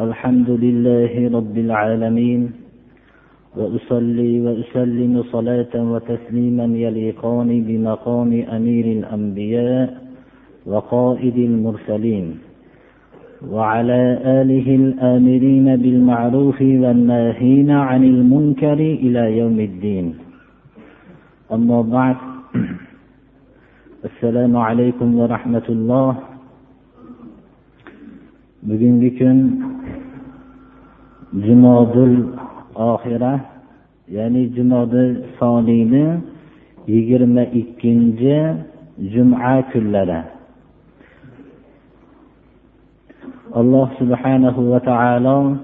الحمد 0.00 0.50
لله 0.50 1.30
رب 1.38 1.58
العالمين 1.58 2.50
وأصلي 3.56 4.40
وأسلم 4.40 5.22
صلاة 5.22 5.74
وتسليما 5.92 6.64
يليقان 6.64 7.48
بمقام 7.62 8.30
أمير 8.56 8.84
الأنبياء 8.98 10.02
وقائد 10.66 11.36
المرسلين 11.36 12.38
وعلى 13.50 14.02
آله 14.42 14.68
الآمرين 14.74 15.76
بالمعروف 15.76 16.60
والناهين 16.60 17.70
عن 17.70 18.04
المنكر 18.04 18.78
إلى 19.04 19.38
يوم 19.38 19.60
الدين. 19.60 20.14
أما 21.52 21.82
بعد 21.82 22.16
السلام 24.04 24.56
عليكم 24.56 25.08
ورحمة 25.18 25.66
الله. 25.68 26.34
bugungi 28.64 29.12
jumodul 31.42 32.14
oxira 32.74 33.40
ya'ni 34.08 34.54
jumodil 34.54 35.26
soniyni 35.38 36.22
yigirma 36.86 37.44
ikkinchi 37.60 38.36
juma 39.12 39.62
kunlari. 39.72 40.20
Alloh 43.54 43.88
subhanahu 43.98 44.70
va 44.70 44.80
taolo 44.82 45.58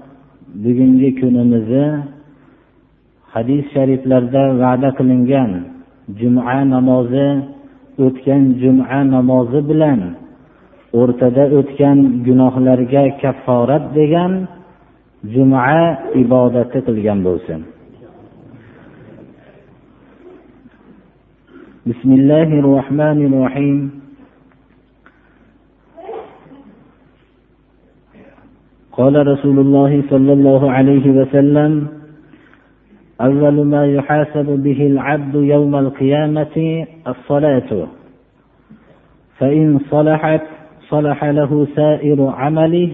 bugungi 0.63 1.15
kunimizni 1.19 2.03
hadis 3.33 3.63
shariflarda 3.73 4.43
va'da 4.61 4.89
qilingan 4.97 5.51
juma 6.19 6.55
namozi 6.73 7.27
o'tgan 8.05 8.43
juma 8.61 8.99
namozi 9.15 9.59
bilan 9.69 9.99
o'rtada 10.99 11.43
o'tgan 11.59 11.97
gunohlarga 12.27 13.03
kafforat 13.21 13.83
degan 13.97 14.31
juma 15.23 15.97
ibodati 16.15 16.81
qilgan 16.81 17.21
bo'lsin. 17.23 17.61
بسم 21.81 22.09
الله 22.13 22.49
الرحمن 22.61 23.19
الرحيم 23.25 23.77
قال 28.91 29.27
رسول 29.27 29.59
الله 29.59 30.03
صلى 30.09 30.33
الله 30.33 30.71
عليه 30.71 31.05
وسلم 31.11 31.87
أول 33.21 33.65
ما 33.65 33.85
يحاسب 33.85 34.45
به 34.45 34.87
العبد 34.87 35.35
يوم 35.35 35.75
القيامة 35.75 36.85
الصلاة 37.07 37.87
فإن 39.37 39.79
صلحت 39.89 40.41
صلح 40.89 41.23
له 41.23 41.67
سائر 41.75 42.19
عمله 42.27 42.89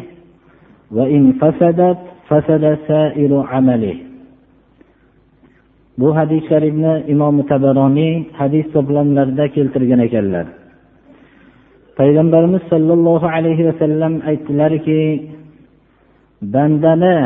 وإن 0.91 1.33
فسدت 1.33 1.97
bu 5.99 6.07
hadis 6.17 6.43
sharifni 6.49 6.93
imom 7.13 7.35
tabaroniy 7.51 8.13
hadis 8.39 8.65
to'plamlarida 8.73 9.45
keltirgan 9.55 10.01
ekanlar. 10.07 10.45
Payg'ambarimiz 11.97 12.63
sollallohu 12.71 13.27
alayhi 13.37 13.63
vasallam 13.69 14.13
aytdilarki 14.29 15.01
bandani 16.53 17.17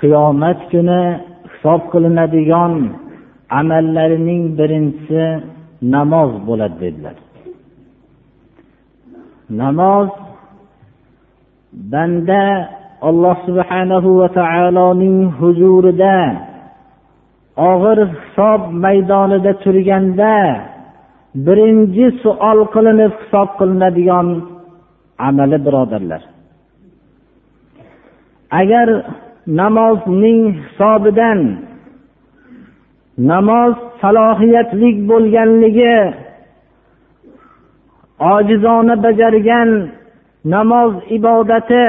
qiyomat 0.00 0.58
kuni 0.72 1.02
hisob 1.52 1.80
qilinadigan 1.92 2.74
amallarining 3.60 4.42
birinchisi 4.58 5.24
namoz 5.94 6.30
bo'ladi 6.48 6.76
dedilar. 6.82 7.16
Namoz 9.62 10.08
banda 11.92 12.42
alloh 13.02 13.36
subhanahu 13.46 14.18
va 14.20 14.28
taoloning 14.40 15.18
huzurida 15.38 16.16
og'ir 17.70 17.98
hisob 18.14 18.60
maydonida 18.84 19.52
turganda 19.64 20.36
birinchi 21.46 22.06
suol 22.22 22.58
qilinib 22.74 23.12
hisob 23.20 23.48
qilinadigan 23.58 24.28
amali 25.28 25.58
birodarlar. 25.66 26.22
Agar 28.60 28.88
namozning 29.60 30.40
hisobidan 30.60 31.40
namoz 33.30 33.74
salohiyatli 34.02 34.88
bo'lganligi 35.10 35.96
ojizona 38.34 38.94
bajargan 39.04 39.70
namoz 40.54 40.92
ibodati 41.16 41.86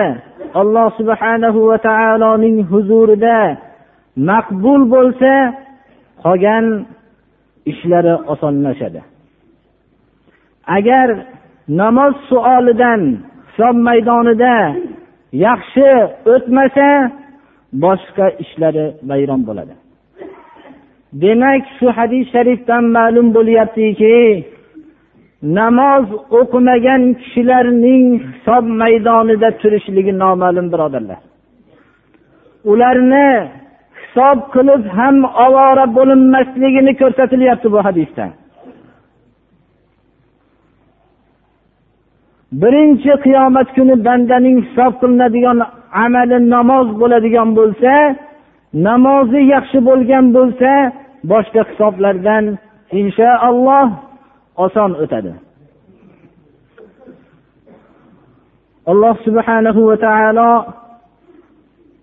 alloh 0.61 0.87
subhanahu 0.99 1.59
va 1.69 1.77
taoloning 1.89 2.57
huzurida 2.71 3.39
maqbul 4.29 4.81
bo'lsa 4.95 5.33
qolgan 6.23 6.65
ishlari 7.71 8.13
osonlashadi. 8.33 9.01
Agar 10.77 11.07
namoz 11.81 12.15
suolidan 12.29 13.01
hisob 13.47 13.75
maydonida 13.87 14.55
yaxshi 15.45 15.89
o'tmasa 16.33 16.89
boshqa 17.83 18.25
ishlari 18.43 18.85
vayron 19.09 19.41
bo'ladi. 19.47 19.73
Demak 21.23 21.63
shu 21.77 21.87
hadis 21.97 22.25
sharifdan 22.33 22.83
ma'lum 22.97 23.27
bo'lyaptiki 23.37 24.17
namoz 25.41 26.05
o'qimagan 26.39 27.01
kishilarning 27.21 28.05
hisob 28.27 28.65
maydonida 28.81 29.49
turishligi 29.61 30.13
noma'lum 30.23 30.67
birodarlar. 30.73 31.19
Ularni 32.71 33.29
hisob 33.99 34.37
qilib 34.53 34.83
ham 34.97 35.15
ovora 35.45 35.85
bo'linmasligini 35.97 36.93
ko'rsatilyapti 37.01 37.67
bu 37.75 37.79
hadisda. 37.87 38.25
Birinchi 42.61 43.11
qiyomat 43.25 43.67
kuni 43.75 43.95
bandaning 44.05 44.57
hisob 44.65 44.93
qilinadigan 45.01 45.59
amali 46.05 46.37
namoz 46.55 46.87
bo'ladigan 47.01 47.49
bo'lsa 47.59 47.93
namozi 48.87 49.41
yaxshi 49.53 49.79
bo'lgan 49.89 50.25
bo'lsa 50.37 50.71
boshqa 51.31 51.61
hisoblardan 51.69 52.43
inshaalloh 52.99 53.87
oson 54.65 54.91
o'tadi. 55.03 55.33
Alloh 58.91 59.15
subhanahu 59.27 59.81
va 59.89 59.97
taolo 60.07 60.51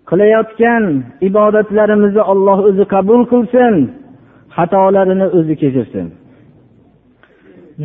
qilayotgan 0.09 0.83
ibodatlarimizni 1.29 2.23
olloh 2.31 2.59
o'zi 2.69 2.85
qabul 2.93 3.21
qilsin 3.31 3.75
xatolarini 4.55 5.27
o'zi 5.37 5.53
kechirsin. 5.61 6.07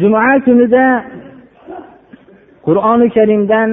Juma 0.00 0.20
kunida 0.46 0.86
qur'oni 2.66 3.08
karimdan 3.16 3.70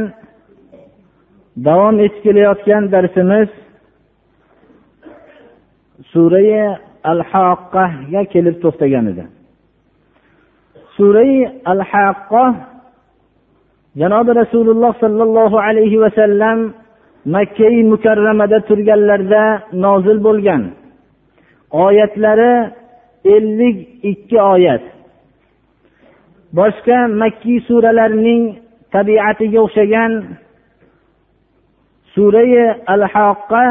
davom 1.68 1.96
etib 2.06 2.22
kelayotgan 2.26 2.84
darsimiz 2.94 3.50
surai 6.12 6.52
al 7.12 7.22
haqqaga 7.32 8.22
kelib 8.34 8.56
to'xtagan 8.64 9.06
edi. 9.12 9.26
Surai 10.98 11.62
al 11.72 11.82
haqqa 11.92 12.46
janobi 14.02 14.32
rasululloh 14.42 14.92
sollallohu 15.04 15.58
alayhi 15.68 16.02
vasallam 16.04 16.74
makkai 17.36 17.78
mukarramada 17.92 18.60
turganlarida 18.70 19.44
nozil 19.84 20.18
bo'lgan. 20.28 20.62
Oyatlari 21.86 22.54
ellik 23.36 23.78
ikki 24.12 24.38
oyat. 24.54 24.84
Boshqa 26.58 27.00
makkiy 27.22 27.60
suralarning 27.68 28.44
tabiatiga 28.96 29.60
o'xshagan 29.66 30.12
surai 32.14 32.54
al 32.94 33.04
haqqa 33.14 33.64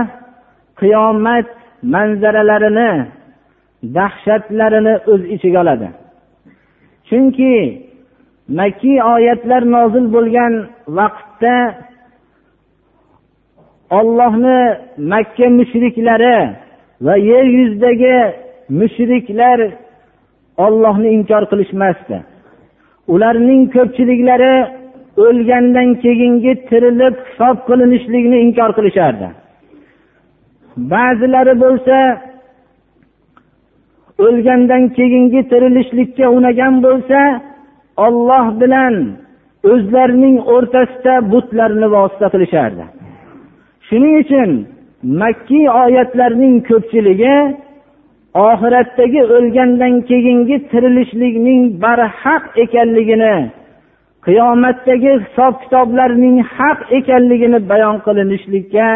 qiyomat 0.80 1.48
manzaralarini 1.94 2.90
dahshatlarini 3.96 4.94
o'z 5.12 5.22
ichiga 5.34 5.60
oladi. 5.64 5.88
Chunki 7.08 7.54
makkiy 8.58 8.98
oyatlar 9.14 9.62
nozil 9.76 10.06
bo'lgan 10.14 10.52
vaqtda 10.98 11.56
ollohni 13.98 14.58
makka 15.12 15.46
mushriklari 15.58 16.36
va 17.06 17.14
yer 17.30 17.44
yuzidagi 17.58 18.16
mushriklar 18.80 19.58
ollohni 20.66 21.08
inkor 21.16 21.42
qilishmasdi. 21.50 22.16
Ularning 23.14 23.62
ko'pchiliklari 23.74 24.54
o'lgandan 25.24 25.88
keyingi 26.04 26.52
tirilib 26.68 27.14
hisob 27.28 27.56
qilinishlikni 27.68 28.38
inkor 28.46 28.70
qilishardi. 28.78 29.28
Ba'zilari 30.92 31.54
bo'lsa 31.64 31.96
o'lgandan 34.24 34.82
keyingi 34.96 35.40
tirilishlikka 35.50 36.26
unagan 36.36 36.74
bo'lsa 36.86 37.20
olloh 38.06 38.46
bilan 38.60 38.94
o'zlarining 39.72 40.36
o'rtasida 40.54 41.14
butlarni 41.32 41.86
vosita 41.94 42.26
qilishardi. 42.34 42.84
Shuning 43.86 44.14
uchun 44.22 44.50
makkiy 45.22 45.66
oyatlarning 45.82 46.54
ko'pchiligi 46.68 47.36
oxiratdagi 48.48 49.22
o'lgandan 49.36 49.94
keyingi 50.10 50.56
tirilishlikning 50.70 51.60
barhaq 51.84 52.44
ekanligini 52.64 53.36
qiyomatdagi 54.26 55.12
hisob 55.24 55.54
kitoblarning 55.62 56.36
haq 56.56 56.78
ekanligini 56.98 57.58
bayon 57.70 57.96
qilinishlikka 58.06 58.86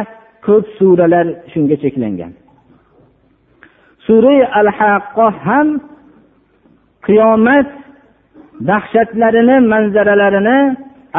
ko'p 0.47 0.65
suralar 0.79 1.27
shunga 1.53 1.77
cheklangan. 1.83 2.33
Sura 4.11 4.37
al 4.61 4.69
haqqo 4.79 5.27
ham 5.45 5.69
qiyomat 7.07 7.69
dahshatlarini 8.71 9.57
manzaralarini 9.73 10.59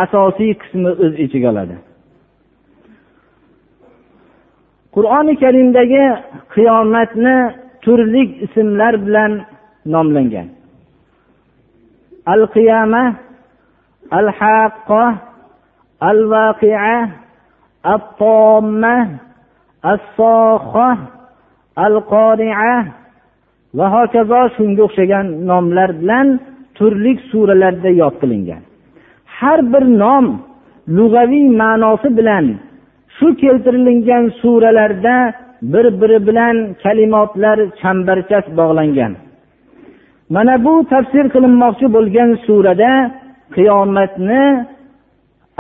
asosiy 0.04 0.52
qismi 0.62 0.90
o'z 1.04 1.14
ichiga 1.26 1.48
oladi. 1.54 1.76
Qur'oni 4.96 5.34
karimdagi 5.44 6.06
qiyomatni 6.56 7.38
turli 7.84 8.24
ismlar 8.46 8.94
bilan 9.06 9.32
nomlangan. 9.94 10.48
Al 12.34 12.42
qiyama 12.56 13.04
al 14.20 14.28
haqqo 14.40 15.04
al 16.10 16.20
vaqia 16.34 16.98
al 17.92 18.02
tomma 18.22 18.96
as 19.92 20.02
soha 20.18 20.90
al 21.76 21.96
qoria 22.14 22.74
va 23.78 23.86
hokazo 23.96 24.42
shunga 24.56 24.82
o'xshagan 24.88 25.26
nomlar 25.50 25.90
bilan 26.02 26.28
turli 26.78 27.14
suralarda 27.32 27.90
yod 28.02 28.16
qilingan 28.22 28.62
har 29.40 29.60
bir 29.74 29.84
nom 30.04 30.26
lug'aviy 30.98 31.48
ma'nosi 31.62 32.10
bilan 32.18 32.46
shu 33.16 33.28
keltirilgan 33.42 34.24
suralarda 34.42 35.16
bir 35.62 35.86
biri 36.02 36.28
bilan 36.28 36.56
kalimotlar 36.84 37.58
chambarchas 37.82 38.46
bog'langan. 38.58 39.14
Mana 40.30 40.56
bu 40.66 40.74
tafsir 40.92 41.26
qilinmoqchi 41.34 41.88
bo'lgan 41.96 42.30
surada 42.46 42.94
qiyomatni 43.56 44.44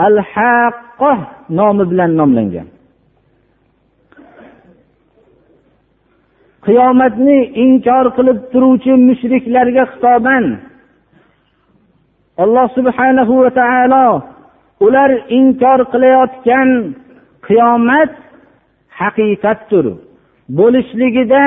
al 0.05 0.15
haqqoh 0.33 1.19
nomi 1.57 1.83
bilan 1.91 2.11
nomlangan. 2.19 2.67
Qiyomatni 6.65 7.37
inkor 7.65 8.05
qilib 8.17 8.39
turuvchi 8.51 8.93
mushriklarga 9.07 9.83
xitoban. 9.91 10.45
Alloh 12.43 12.67
subhanahu 12.77 13.33
va 13.43 13.51
taolo 13.61 14.07
ular 14.85 15.11
inkor 15.39 15.79
qilayotgan 15.93 16.69
qiyomat 17.47 18.11
haqiqatdir. 18.99 19.85
Bo'lishligida 20.57 21.43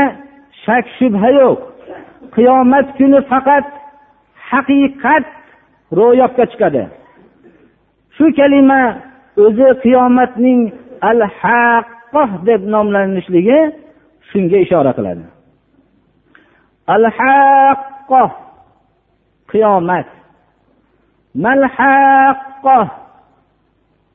shak 0.64 0.84
shubha 0.99 1.31
yo'q. 1.40 1.58
Qiyomat 2.37 2.87
kuni 2.99 3.20
faqat 3.31 3.67
haqiqat 4.50 5.26
ro'yobga 5.99 6.44
chiqadi. 6.52 6.84
Shu 8.17 8.25
kalima 8.38 8.82
o'zi 9.44 9.69
qiyomatning 9.84 10.60
al 11.10 11.20
haqqoh 11.40 12.31
deb 12.49 12.60
nomlanishligi 12.75 13.60
shunga 14.34 14.58
ishora 14.64 14.92
qiladi. 14.98 15.25
Al 16.94 17.04
haqqo 17.19 18.22
qiyomat 19.52 20.08
mal 21.44 21.62
haqqo 21.76 22.78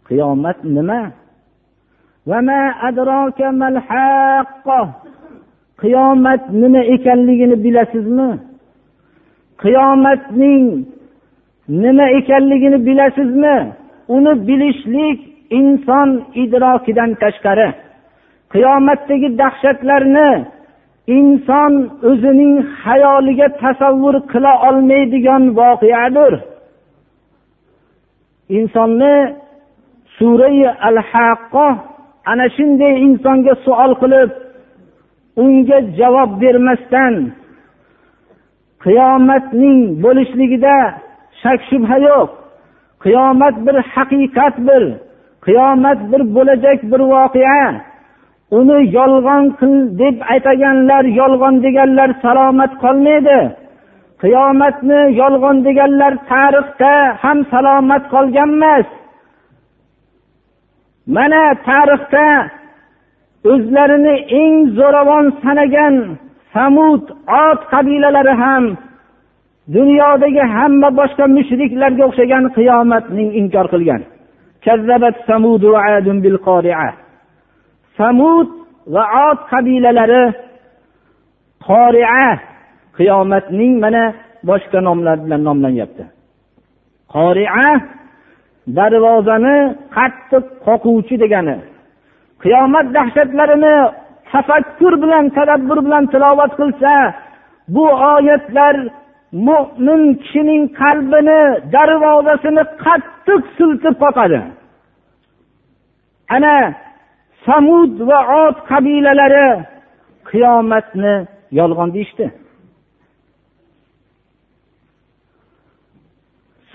qiyomat 0.08 0.58
nima 0.76 1.02
qiyomat 5.82 6.42
nima 6.62 6.82
ekanligini 6.96 7.56
bilasizmi? 7.64 8.30
Qiyomatning 9.64 10.66
nima 11.84 12.06
ekanligini 12.20 12.78
bilasizmi? 12.88 13.58
Uni 14.16 14.34
bilishlik 14.48 15.20
inson 15.60 16.10
idrokidan 16.44 17.10
tashqari. 17.22 17.70
Qiyomatdagi 18.54 19.30
dahshatlarni 19.42 20.32
inson 21.18 21.74
o'zining 22.10 22.56
xayoliga 22.82 23.48
tasavvur 23.62 24.16
qila 24.32 24.54
olmaydigan 24.68 25.44
voqeadir. 25.60 26.34
Insonni 28.58 29.16
surai 30.18 30.60
al 30.88 30.98
haqqo 31.12 31.68
ana 32.32 32.46
shunday 32.56 32.94
insonga 33.06 33.54
savol 33.66 33.92
qilib 34.02 34.30
unga 35.44 35.78
javob 36.00 36.32
bermasdan 36.42 37.16
qiyomatning 38.86 39.80
bo'lishligida 40.04 40.78
shak 41.42 41.60
shubha 41.70 41.98
yo'q. 42.10 42.30
Qiyomat 43.04 43.56
bir 43.66 43.76
haqiqat 43.94 44.56
bir 44.68 44.84
qiyomat 45.46 46.00
bir 46.12 46.22
bo'lajak 46.36 46.80
bir 46.92 47.02
voqea. 47.14 47.89
Uni 48.58 48.80
yolg'on 48.98 49.44
qil 49.60 49.74
deb 50.02 50.16
aytaganlar 50.34 51.04
yolg'on 51.20 51.56
deganlar 51.66 52.10
salomat 52.24 52.72
qolmaydi. 52.84 53.40
Qiyomatni 54.22 55.00
yolg'on 55.22 55.58
deganlar 55.68 56.14
tarixda 56.32 56.94
ham 57.24 57.38
salomat 57.54 58.04
qolgan 58.14 58.52
emas 58.58 58.88
mana 61.16 61.44
tarixda 61.68 62.28
o'zlarini 63.52 64.16
eng 64.42 64.56
zo'ravon 64.78 65.26
sanagan 65.44 65.96
samud 66.54 67.04
ot 67.46 67.62
qabilalari 67.74 68.36
ham 68.44 68.64
dunyodagi 69.76 70.44
hamma 70.56 70.90
boshqa 71.00 71.26
mushriklarga 71.38 72.04
o'xshagan 72.10 72.44
qiyomatni 72.58 73.26
inkor 73.40 73.66
qilgan. 73.74 74.02
Samud 78.00 78.48
va 78.94 79.04
ot 79.28 79.40
qabilalari 79.52 80.24
qoria 81.68 82.30
qiyomatning 82.98 83.74
mana 83.84 84.04
boshqa 84.50 84.80
nomlar 84.88 85.18
bilan 85.24 85.42
nomlanyapti. 85.48 86.04
Qoria 87.14 87.66
darvozani 88.78 89.58
qattiq 89.96 90.46
qoquvchi 90.66 91.16
degani 91.24 91.58
qiyomat 92.44 92.88
dahshatlarini 92.98 93.76
tafakkur 94.32 94.94
bilan 95.04 95.26
tadabbur 95.38 95.80
bilan 95.86 96.04
tilovat 96.14 96.52
qilsa 96.60 96.94
bu 97.76 97.86
oyatlar 98.14 98.76
mo'min 99.48 100.02
kishining 100.22 100.64
qalbini 100.82 101.42
darvozasini 101.76 102.64
qattiq 102.86 103.42
siltib 103.58 103.96
qoqadi. 104.04 104.40
Ana 106.36 106.56
samud 107.50 107.94
va 108.10 108.20
ot 108.44 108.58
qabilalari 108.72 109.48
qiyomatni 110.30 111.16
yolg'on 111.60 111.90
deyishdi. 111.96 112.26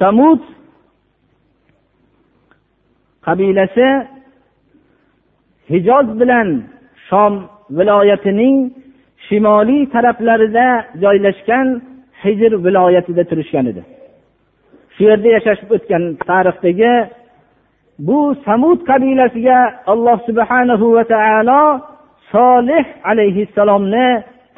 Samud 0.01 0.43
qabilasi 3.27 3.89
hijoz 5.73 6.07
bilan 6.21 6.49
shom 7.09 7.35
viloyatining 7.79 8.57
shimoliy 9.27 9.83
taraflarida 9.95 10.67
joylashgan 11.03 11.67
hijr 12.25 12.53
viloyatida 12.67 13.25
turishgan 13.31 13.67
edi. 13.73 13.83
Shu 14.95 15.03
yerda 15.11 15.29
yashashib 15.37 15.69
o'tgan 15.77 16.03
tarixdagi 16.29 16.93
bu 17.99 18.35
samud 18.45 18.79
qabilasiga 18.91 19.59
alloh 19.93 20.19
subhanahu 20.29 20.87
va 20.97 21.05
taolo 21.15 21.63
solih 22.33 22.85
alayhissalomni 23.11 24.09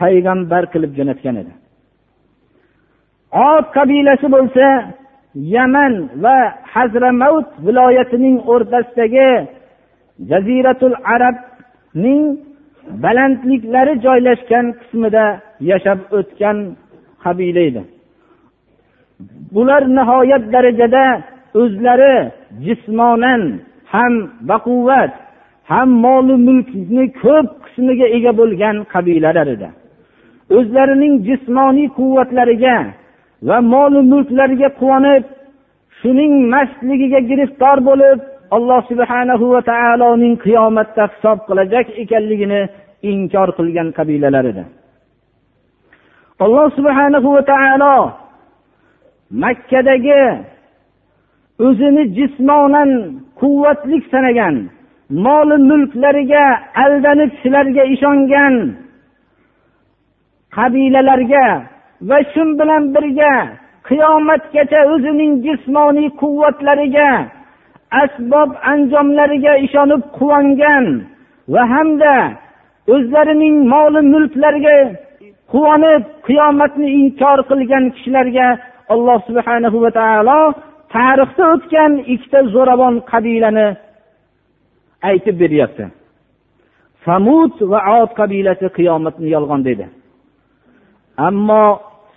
payg'ambar 0.01 0.63
qilib 0.73 0.93
jo'natgan 0.99 1.37
edi. 1.43 1.53
Ot 3.51 3.67
qabilasi 3.79 4.27
bo'lsa 4.37 4.67
yaman 5.55 5.93
va 6.25 6.39
hazramavt 6.75 7.51
viloyatining 7.67 8.37
o'rtasidagi 8.53 9.31
jaziratul 10.31 10.97
arabning 11.15 12.23
balandliklari 13.05 13.95
joylashgan 14.07 14.67
qismida 14.81 15.27
yashab 15.71 15.99
o'tgan 16.19 16.59
qabila 17.25 17.63
edi 17.71 17.83
bular 19.55 19.83
nihoyat 19.97 20.45
darajada 20.55 21.05
o'zlari 21.61 22.17
jismonan 22.67 23.43
ham 23.93 24.13
baquvvat 24.51 25.13
ham 25.71 25.89
molu 26.05 26.35
mulkni 26.47 27.05
ko'p 27.23 27.49
qismiga 27.65 28.07
ega 28.17 28.33
bo'lgan 28.41 28.77
qabilalar 28.93 29.47
edi. 29.57 29.69
O'zlarining 30.59 31.15
jismoniy 31.29 31.89
quvvatlariga 31.99 32.77
va 33.49 33.59
molu 33.73 34.01
mulklariga 34.13 34.69
quvonib 34.81 35.25
shuning 35.99 36.33
mastligiga 36.55 37.21
giriftor 37.31 37.77
bo'lib 37.89 38.19
alloh 38.57 38.81
subhanahu 38.91 39.45
va 39.55 39.61
taoloning 39.73 40.35
qiyomatda 40.45 41.05
hisob 41.13 41.39
qilajak 41.49 41.87
ekanligini 42.03 42.61
inkor 43.13 43.49
qilgan 43.59 43.89
qabilalar 43.99 44.45
edi. 44.53 44.65
Alloh 46.45 46.67
subhanahu 46.79 47.29
va 47.37 47.43
taolo 47.53 47.97
makkadagi 49.43 50.23
o'zini 51.65 52.05
jismonan 52.17 52.91
quvvatli 53.41 53.99
sanagan 54.13 54.57
moli 55.25 55.57
mulklariga 55.71 56.45
aldanib 56.85 57.31
shularga 57.41 57.85
ishongan 57.95 58.55
qabilalarga 60.57 61.47
va 62.09 62.19
shu 62.33 62.43
bilan 62.59 62.83
birga 62.95 63.35
qiyomatgacha 63.89 64.81
o'zining 64.93 65.33
jismoniy 65.47 66.09
quvvatlariga 66.21 67.11
asbob 68.03 68.51
anjomlariga 68.73 69.53
ishonib 69.67 70.03
quvongan 70.19 70.85
va 71.53 71.63
hamda 71.75 72.17
o'zlarining 72.95 73.57
moli 73.73 74.01
mulklariga 74.13 74.77
quvonib 75.53 76.03
qiyomatni 76.27 76.89
inkor 77.01 77.39
qilgan 77.51 77.85
kishilarga 77.95 78.49
alloh 78.95 79.19
subhanahu 79.29 79.77
va 79.85 79.91
taolo 79.99 80.41
tarixda 80.95 81.45
o'tgan 81.55 81.93
ikkita 82.15 82.41
zo'ravon 82.55 82.95
qabilani 83.13 83.69
aytib 85.11 85.37
beryapti. 85.43 85.85
Samud 87.07 87.55
va 87.71 87.81
ot 88.01 88.11
qabilasi 88.21 88.67
qiyomatni 88.77 89.29
yolg'on 89.37 89.61
dedi. 89.69 89.87
Ammo 91.29 91.65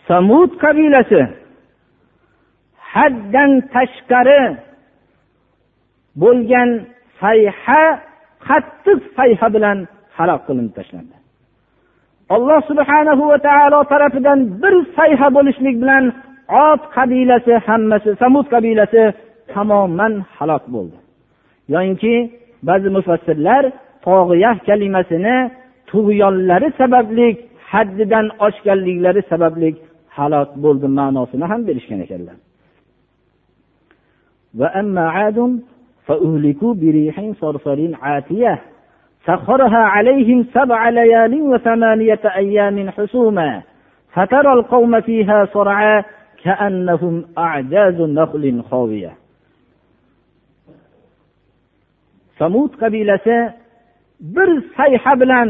samud 0.10 0.52
qabilasi 0.64 1.22
haddan 2.94 3.52
tashqari 3.74 4.42
bo'lgan 6.22 6.70
sayha 7.22 7.84
qattiq 8.48 9.00
sayha 9.18 9.48
bilan 9.56 9.78
halok 10.18 10.42
qilinib 10.48 10.74
tashlandi. 10.80 11.16
Alloh 12.36 12.60
subhanahu 12.70 13.24
va 13.32 13.38
taolo 13.48 13.80
tarafidan 13.94 14.40
bir 14.62 14.76
sayha 14.98 15.28
bo'lishlik 15.38 15.76
bilan 15.84 16.04
ot 16.69 16.83
qabilasi 16.97 17.53
hammasi 17.67 18.11
samud 18.23 18.47
qabilasi 18.55 19.03
tamoman 19.53 20.13
halok 20.37 20.65
bo'ldi 20.75 20.99
yoyinki 21.75 22.15
ba'zi 22.69 22.89
mufassirlar 22.97 23.65
tog'iyah 24.07 24.57
kalimasini 24.69 25.37
tug'yonlari 25.91 26.69
sababli 26.81 27.29
haddidan 27.71 28.27
oshganliklari 28.47 29.23
sababli 29.33 29.69
halok 30.17 30.51
bo'ldi 30.65 30.87
ma'nosini 30.99 31.45
ham 31.53 31.61
berishgan 31.69 32.01
ekanlar 32.07 32.39
وأما 34.61 35.05
عاد 35.17 35.61
فأهلكوا 36.07 36.75
بريح 36.75 37.17
صرصر 37.41 37.79
عاتية 38.03 38.61
سخرها 39.27 39.79
عليهم 39.95 40.47
سبع 40.55 40.89
ليال 40.89 41.43
وثمانية 41.43 42.21
أيام 42.37 42.91
حسوما 42.91 43.63
فترى 44.13 44.53
القوم 44.53 45.01
فيها 45.01 45.39
صرعا 45.45 46.05
samud 52.40 52.72
qabilasi 52.82 53.38
bir 54.36 54.50
sayha 54.78 55.14
bilan 55.22 55.50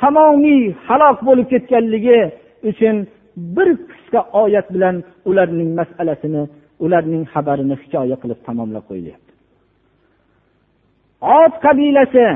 tamomiy 0.00 0.62
halok 0.86 1.18
bo'lib 1.28 1.46
ketganligi 1.52 2.20
uchun 2.70 2.96
bir 3.56 3.68
qisqa 3.88 4.20
oyat 4.42 4.66
bilan 4.74 4.96
ularning 5.30 5.70
masalasini 5.78 6.42
ularning 6.84 7.24
xabarini 7.32 7.76
hikoya 7.82 8.16
qilib 8.22 8.40
tamomlab 8.46 8.84
qo'yilyapti. 8.90 9.32
Ot 11.40 11.54
qabilasi 11.66 12.26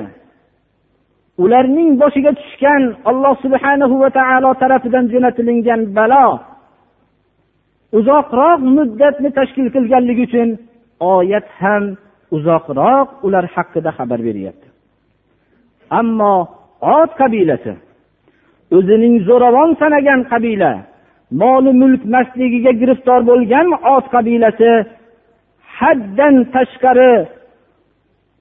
ularning 1.45 1.91
boshiga 2.03 2.33
tushgan 2.41 2.83
alloh 3.11 3.35
subhanahu 3.45 3.95
va 4.03 4.11
taolo 4.19 4.51
tarafidan 4.63 5.05
jo'natilingan 5.13 5.81
balo 5.99 6.27
uzoqroq 7.99 8.61
muddatni 8.77 9.31
tashkil 9.39 9.69
qilganligi 9.75 10.23
uchun 10.29 10.49
oyat 11.15 11.47
ham 11.61 11.85
uzoqroq 12.37 13.09
ular 13.27 13.45
haqida 13.55 13.91
xabar 13.99 14.21
beryapti. 14.29 14.69
Ammo 16.01 16.35
ot 16.99 17.11
qabilasi 17.21 17.73
o'zining 18.77 19.15
zo'ravon 19.29 19.71
sanagan 19.81 20.21
qabila 20.33 20.73
moli 21.43 21.73
mulk 21.83 22.03
mastligiga 22.15 22.73
giriftor 22.81 23.21
bo'lgan 23.31 23.67
ot 23.95 24.07
qabilasi 24.15 24.71
haddan 25.79 26.35
tashqari 26.55 27.13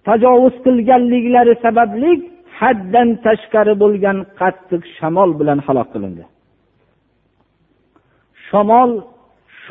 tajovuz 0.07 0.55
qilganliklari 0.65 1.53
sababli 1.65 2.11
haddan 2.59 3.09
tashqari 3.25 3.73
bo'lgan 3.83 4.17
qattiq 4.39 4.83
shamol 4.97 5.29
bilan 5.39 5.59
halok 5.65 5.87
qilindi. 5.93 6.23
Shamol 8.47 8.91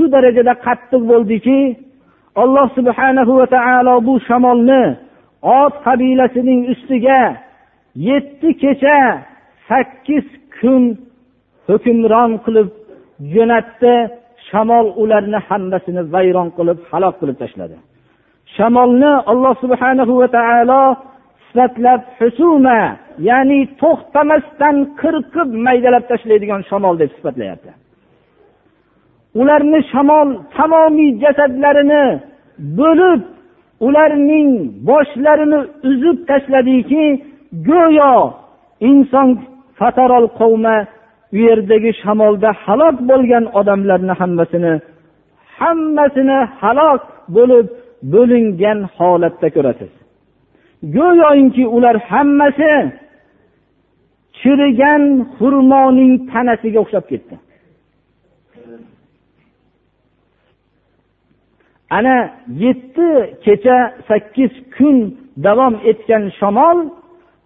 shu 0.00 0.07
darajada 0.14 0.54
qattiq 0.66 1.02
bo'ldiki 1.12 1.61
alloh 2.42 2.66
subhanahu 2.78 3.33
va 3.40 3.47
taolo 3.57 3.95
bu 4.07 4.14
shamolni 4.28 4.83
ot 5.61 5.75
qabilasining 5.87 6.61
ustiga 6.73 7.21
yetti 8.09 8.49
kecha 8.62 8.99
sakkiz 9.69 10.26
kun 10.57 10.83
hukmron 11.69 12.33
qilib 12.45 12.69
jo'natdi. 13.35 13.95
Shamol 14.49 14.87
ularni 15.02 15.38
hammasini 15.49 16.02
vayron 16.14 16.49
qilib 16.59 16.78
halok 16.90 17.14
qilib 17.21 17.37
tashladi. 17.42 17.76
Shamolni 18.57 19.12
alloh 19.33 19.54
subhanahu 19.62 20.12
va 20.21 20.28
taolo 20.37 20.83
sifatlab 21.47 22.00
husuma 22.19 22.80
ya'ni 23.28 23.61
to'xtamasdan 23.83 24.76
qirqib 25.00 25.49
maydalab 25.66 26.04
tashlaydigan 26.11 26.61
shamol 26.71 26.95
deb 27.02 27.11
sifatlayapti. 27.16 27.71
Ularni 29.40 29.80
shamol 29.92 30.28
tamomiy 30.56 31.10
jasadlarini 31.22 32.04
bo'lib 32.78 33.20
ularning 33.87 34.50
boshlarini 34.88 35.60
uzib 35.90 36.18
tashladiki 36.30 37.04
go'yo 37.68 38.14
inson 38.90 39.28
fatarol 39.78 40.26
qavma 40.40 40.76
u 41.34 41.37
yerdagi 41.46 41.90
shamolda 42.02 42.50
halok 42.64 42.96
bo'lgan 43.10 43.44
odamlarni 43.60 44.14
hammasini 44.20 44.75
hammasini 45.58 46.38
halok 46.60 47.02
bo'lib 47.37 47.66
bo'lingan 48.12 48.78
holatda 48.96 49.49
ko'rasiz. 49.56 49.92
Go'yoki 50.96 51.64
ular 51.76 51.96
hammasi 52.10 52.72
chirigan 54.40 55.02
xurmoning 55.37 56.12
tanasiga 56.30 56.78
o'xshab 56.84 57.04
ketdi. 57.12 57.34
Ana 61.97 62.16
yetti 62.64 63.09
kecha 63.44 63.78
sakkiz 64.09 64.52
kun 64.76 64.97
davom 65.47 65.75
etgan 65.90 66.25
shamol 66.38 66.78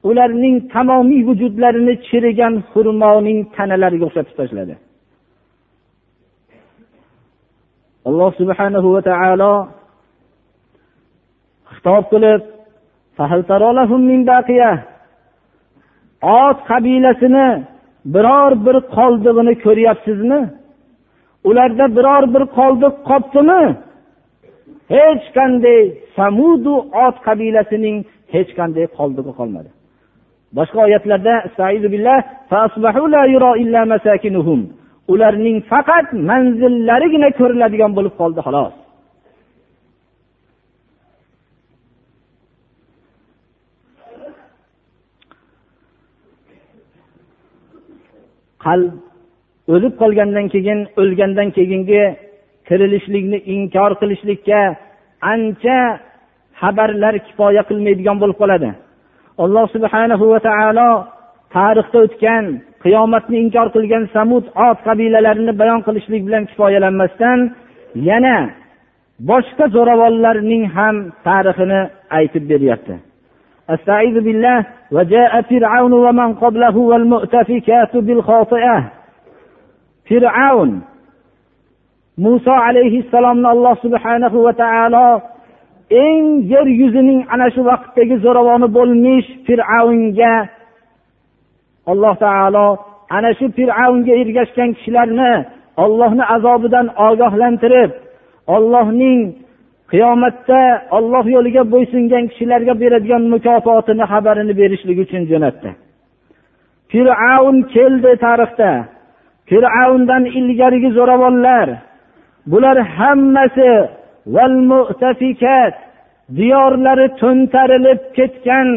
ularning 0.08 0.56
tamomiy 0.74 1.22
vujudlarini 1.28 1.94
chirigan 2.08 2.54
xurmoning 2.70 3.38
tanalariga 3.56 4.04
o'xshatib 4.08 4.34
tashladi. 4.40 4.74
Alloh 8.08 8.30
subhanahu 8.40 8.88
va 8.94 9.02
taolo 9.10 9.52
xitob 11.74 12.04
qilib 12.12 12.42
ot 16.42 16.58
qabilasini 16.70 17.48
biror 18.14 18.52
bir 18.66 18.76
qoldig'ini 18.96 19.54
ko'ryapsizmi? 19.64 20.40
Ularda 21.48 21.86
biror 21.96 22.24
bir 22.34 22.42
qoldiq 22.58 22.94
qolibdimi 23.08 23.62
hech 24.94 25.25
qanday 25.37 25.80
samudu 26.16 26.75
ot 27.06 27.16
qabilasining 27.26 27.97
hech 28.35 28.50
qanday 28.59 28.87
qoldig'i 28.99 29.33
qolmadi. 29.40 29.71
Boshqa 30.59 30.78
oyatlarda 30.87 31.35
ularning 35.12 35.56
faqat 35.73 36.06
manzillarigina 36.30 37.28
ko'riladigan 37.40 37.92
bo'lib 37.97 38.14
qoldi 38.21 38.40
xolos. 38.47 38.75
Qalb 48.64 48.92
o'lib 49.75 49.94
qolgandan 50.02 50.47
keyin 50.54 50.78
o'lgandan 51.00 51.49
keyingi 51.56 52.02
tirilishlikni 52.67 53.38
inkor 53.55 53.91
qilishlikka 54.01 54.62
ancha 55.33 55.79
xabarlar 56.62 57.15
kifoya 57.25 57.62
qilmaydigan 57.69 58.17
bo'lib 58.21 58.38
qoladi 58.41 58.69
alloh 59.43 59.65
subhanahu 59.75 60.25
va 60.33 60.39
taolo 60.50 60.89
tarixda 61.55 61.98
o'tgan 62.05 62.45
qiyomatni 62.83 63.38
inkor 63.43 63.67
qilgan 63.75 64.03
samud 64.15 64.45
ot 64.67 64.77
qabilalarini 64.88 65.53
bayon 65.62 65.81
qilishlik 65.88 66.21
bilan 66.27 66.43
kifoyalanmasdan 66.50 67.39
yana 68.09 68.38
boshqa 69.29 69.65
zo'ravonlarning 69.75 70.63
ham 70.77 70.95
tarixini 71.27 71.81
aytib 72.17 72.45
beryapti 72.53 72.95
استعيذ 73.75 74.15
بالله 74.25 74.59
وجاء 74.95 75.31
فرعون 75.50 75.93
ومن 76.05 76.29
قبله 76.43 76.75
والمؤتفكات 76.91 77.93
بالخاطئة 78.07 78.77
fir'avn 80.09 80.71
muso 82.16 82.52
alayhissalomni 82.52 83.49
alloh 83.54 83.75
subhanahu 83.85 84.44
va 84.44 84.52
taolo 84.52 85.09
eng 85.90 86.25
yer 86.52 86.66
yuzining 86.80 87.21
ana 87.33 87.47
shu 87.54 87.61
vaqtdagi 87.71 88.16
zo'ravoni 88.25 88.68
bo'lmish 88.76 89.28
fir'avnga. 89.47 90.35
Alloh 91.92 92.14
taolo 92.26 92.66
ana 93.16 93.30
shu 93.38 93.47
fir'avnga 93.59 94.12
ergashgan 94.23 94.71
kishilarni 94.76 95.33
ollohni 95.85 96.25
azobidan 96.35 96.87
ogohlantirib 97.09 97.90
ollohning 98.54 99.21
qiyomatda 99.92 100.61
olloh 100.97 101.25
yo'liga 101.37 101.62
bo'ysungan 101.73 102.25
kishilarga 102.30 102.75
beradigan 102.83 103.23
mukofotini 103.35 104.04
xabarini 104.12 104.54
berishlik 104.61 104.99
uchun 105.04 105.23
jo'natdi. 105.30 105.71
Fir'avn 106.90 107.56
keldi 107.75 108.12
tarixda. 108.25 108.71
Fir'avndan 109.49 110.23
ilgarigi 110.38 110.90
zo'ravonlar 110.99 111.68
bular 112.52 112.78
hammasi 112.96 113.72
diyorlari 116.38 117.06
to'ntarilib 117.20 118.00
ketgan 118.16 118.68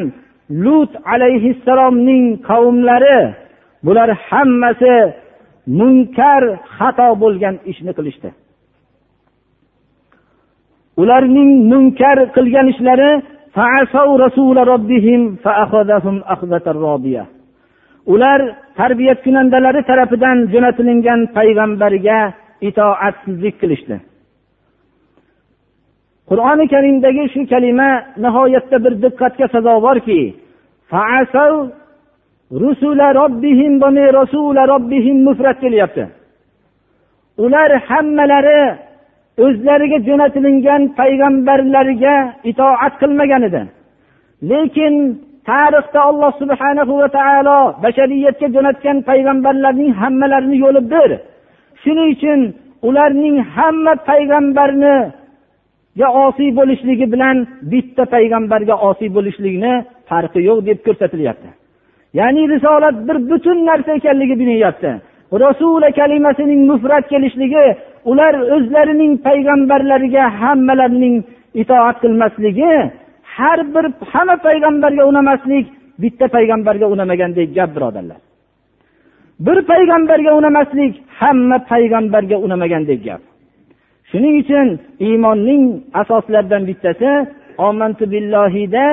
lut 0.64 0.92
alayhissalomning 1.14 2.26
qavmlari. 2.50 3.20
Bular 3.86 4.10
hammasi 4.30 4.96
munkar 5.80 6.44
xato 6.76 7.10
bo'lgan 7.22 7.56
ishni 7.72 7.92
qilishdi. 7.98 8.30
Ularning 11.02 11.52
munkar 11.72 12.18
qilgan 12.36 12.68
ishlari 12.74 13.12
ular 18.14 18.40
tarbiyat 18.80 19.20
kunandalari 19.26 19.82
tarafidan 19.90 20.38
jo'natilingan 20.54 21.20
payg'ambarga 21.38 22.20
itoatsizlik 22.62 23.56
qilishdi. 23.62 23.98
Qur'oni 26.30 26.66
karimdagi 26.74 27.24
shu 27.34 27.42
kalima 27.54 27.90
nihoyatda 28.24 28.78
bir 28.86 28.94
diqqatga 29.04 29.48
sazovorki 29.54 30.20
mufrat 35.28 35.58
kelyapti. 35.64 36.04
Ular 37.44 37.72
hammalari 37.90 38.62
o'zlariga 39.46 39.98
jo'natilingan 40.08 40.82
payg'ambarlarga 41.00 42.16
itoat 42.52 42.94
qilmagan 43.02 43.42
edi. 43.50 43.62
Lekin 44.50 44.94
tarixda 45.50 46.00
alloh 46.10 46.32
subhanahu 46.42 46.94
va 47.02 47.08
taolo 47.18 47.60
bashariyatga 47.84 48.48
jo'natgan 48.56 48.98
payg'ambarlarning 49.10 49.92
hammalarini 50.02 50.58
yo'li 50.66 50.82
bir. 50.94 51.10
Shuning 51.84 52.10
uchun 52.16 52.40
ularning 52.88 53.38
hamma 53.56 53.94
payg'ambarni 54.10 54.96
osiy 56.26 56.50
bo'lishligi 56.60 57.06
bilan 57.14 57.38
bitta 57.72 58.04
payg'ambarga 58.16 58.76
osiy 58.90 59.10
bo'lishlikni 59.18 59.74
farqi 60.10 60.40
yo'q 60.50 60.60
deb 60.70 60.80
ko'rsatilyapti. 60.86 61.50
Ya'ni 62.20 62.44
risolat 62.54 62.96
bir 63.08 63.18
butun 63.30 63.58
narsa 63.70 63.92
ekanligi 64.00 64.36
bilinyapti 64.42 64.92
rasula 65.34 65.90
kalimasining 65.92 66.62
mufrat 66.72 67.06
kelishligi 67.10 67.66
ular 68.12 68.34
o'zlarining 68.56 69.14
payg'ambarlariga 69.28 70.24
hammalarining 70.42 71.16
itoat 71.62 71.98
qilmasligi 72.04 72.74
har 73.36 73.60
bir 73.74 73.86
hamma 74.12 74.36
payg'ambarga 74.48 75.04
unamaslik 75.12 75.66
bitta 76.04 76.26
payg'ambarga 76.36 76.86
unamagandek 76.94 77.48
gap 77.58 77.70
birodarlar. 77.76 78.20
Bir 79.40 79.58
payg'ambarga 79.72 80.32
unamaslik 80.40 80.94
hamma 81.20 81.58
payg'ambarga 81.72 82.38
unamagandek 82.46 83.00
gap. 83.06 83.22
Shuning 84.10 84.36
uchun 84.42 84.68
iymonning 85.08 85.64
asoslaridan 86.02 86.64
bittasi 86.70 87.12
omantu 87.68 88.04
billohida 88.14 88.86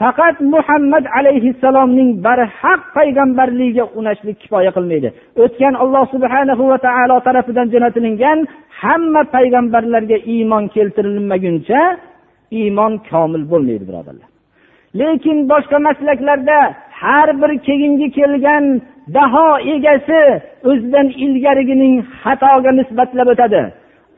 faqat 0.00 0.36
muhammad 0.54 1.04
alayhissalomning 1.18 2.10
barhaq 2.26 2.80
payg'ambarligiga 2.98 3.84
unashlik 3.98 4.36
kifoya 4.42 4.70
qilmaydi. 4.76 5.08
O'tgan 5.42 5.74
alloh 5.82 6.04
subhanahu 6.14 6.62
va 6.70 6.78
taolo 6.86 7.16
tarafidan 7.26 7.66
jo'natilingan 7.74 8.38
hamma 8.82 9.22
payg'ambarlarga 9.34 10.18
iymon 10.34 10.64
keltirilmaguncha 10.74 11.80
iymon 12.60 12.92
komil 13.10 13.42
bo'lmaydi 13.52 13.84
birodarlar. 13.88 14.28
Lekin 15.00 15.38
boshqa 15.52 15.78
maslaklarda 15.88 16.58
har 17.02 17.28
bir 17.40 17.52
keyingi 17.66 18.08
kelgan 18.18 18.64
daho 19.16 19.48
egasi 19.74 20.20
o'zidan 20.68 21.06
ilgarigining 21.24 21.94
xatoga 22.22 22.70
nisbatlab 22.78 23.28
o'tadi. 23.34 23.62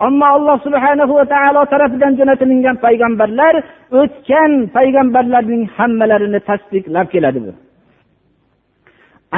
Ammo 0.06 0.26
alloh 0.36 0.56
subhana 0.66 1.04
va 1.18 1.24
taolo 1.34 1.62
tarafidan 1.72 2.12
jo'natilingan 2.20 2.76
payg'ambarlar 2.84 3.54
o'tgan 4.00 4.52
payg'ambarlarning 4.76 5.62
hammalarini 5.76 6.40
tasdiqlab 6.48 7.06
keladi 7.14 7.40
bu. 7.44 7.52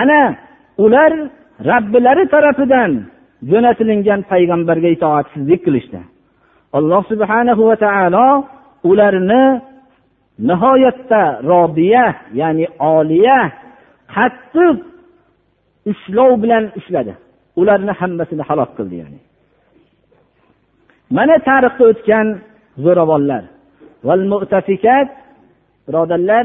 Ana 0.00 0.20
ular 0.84 1.12
robbilari 1.68 2.24
tarafidan 2.34 2.90
jo'natilingan 3.50 4.20
payg'ambarga 4.32 4.88
itoatsizlik 4.96 5.60
qilishdi. 5.66 6.00
Alloh 6.78 7.02
subhana 7.12 7.52
va 7.68 7.76
taolo 7.86 8.26
ularni 8.90 9.42
nihoyatda 10.38 11.22
robiya 11.52 12.06
ya'ni 12.40 12.66
oliya 12.78 13.52
qattiq 14.14 14.76
ushlov 15.90 16.42
bilan 16.42 16.64
ushladi. 16.78 17.14
Ularni 17.60 17.92
hammasini 18.00 18.42
halok 18.48 18.70
qildi 18.78 18.96
ya'ni. 19.02 19.20
Mana 21.16 21.36
tarixda 21.48 21.84
o'tgan 21.92 22.26
zo'ravonlar 22.84 23.42
birodarlar 25.86 26.44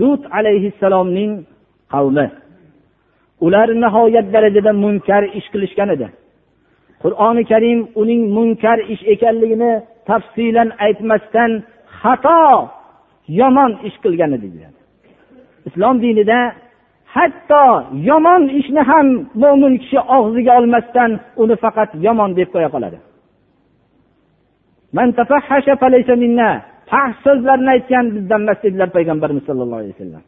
lut 0.00 0.22
alayhissalomning 0.38 1.32
qavmi. 1.92 2.26
Ular 3.46 3.68
nihoyat 3.84 4.26
darajada 4.34 4.72
munkar 4.84 5.22
ish 5.38 5.48
qilishgan 5.52 5.88
edi. 5.96 6.08
Qur'oni 7.02 7.42
karim 7.52 7.80
uning 8.00 8.22
munkar 8.36 8.78
ish 8.92 9.02
ekanligini 9.14 9.72
tafsilan 10.08 10.68
aytmasdan 10.86 11.50
xato 12.00 12.42
yomon 13.28 13.72
ish 13.88 13.96
qilgan 14.04 14.32
edi 14.36 14.48
deyadi 14.54 14.78
islom 15.68 15.96
dinida 16.02 16.38
hatto 17.14 17.64
yomon 18.10 18.42
ishni 18.60 18.82
ham 18.90 19.06
mo'min 19.42 19.74
kishi 19.82 19.98
og'ziga 20.16 20.52
olmasdan 20.60 21.10
uni 21.42 21.56
faqat 21.64 21.90
yomon 22.06 22.30
deb 22.38 22.48
qo'ya 22.54 22.68
qoladi. 22.74 22.98
Pah 26.90 27.10
so'zlarni 27.24 27.70
aytgan 27.74 28.04
bizdan 28.16 28.40
emas 28.44 28.58
dedilar 28.64 28.88
payg'ambarimiz 28.96 29.44
sollallohu 29.48 29.80
alayhi 29.82 29.94
vasallam. 29.96 30.22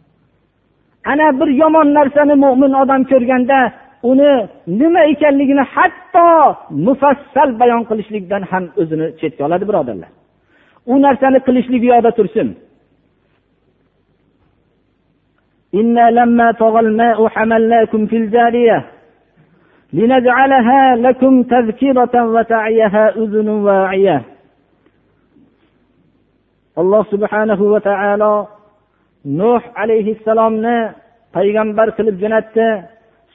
Ana 1.12 1.26
bir 1.40 1.48
yomon 1.62 1.88
narsani 1.98 2.34
mo'min 2.44 2.72
odam 2.82 3.02
ko'rganda 3.12 3.58
uni 4.10 4.32
nima 4.80 5.02
ekanligini 5.12 5.64
hatto 5.74 6.28
mufassal 6.86 7.50
bayon 7.60 7.82
qilishlikdan 7.90 8.42
ham 8.50 8.64
o'zini 8.80 9.06
chetga 9.20 9.42
oladi 9.48 9.64
birodarlar. 9.70 10.10
U 10.92 10.94
narsani 11.06 11.38
qilishlik 11.46 11.82
u 11.86 11.88
yoqda 11.92 12.10
tursin. 12.18 12.48
إنا 15.73 16.11
لما 16.11 16.51
طغى 16.51 16.79
الماء 16.79 17.27
حملناكم 17.27 18.05
في 18.05 18.17
الجارية 18.17 18.85
لنجعلها 19.93 20.95
لكم 20.95 21.43
تذكرة 21.43 22.25
وتعيها 22.33 23.09
أذن 23.17 23.49
واعية 23.49 24.23
alloh 26.81 27.03
subhanahu 27.13 27.63
va 27.73 27.79
taolo 27.89 28.35
nuh 29.39 29.63
alayhissalomni 29.83 30.77
payg'ambar 31.35 31.87
qilib 31.97 32.15
jo'natdi 32.23 32.67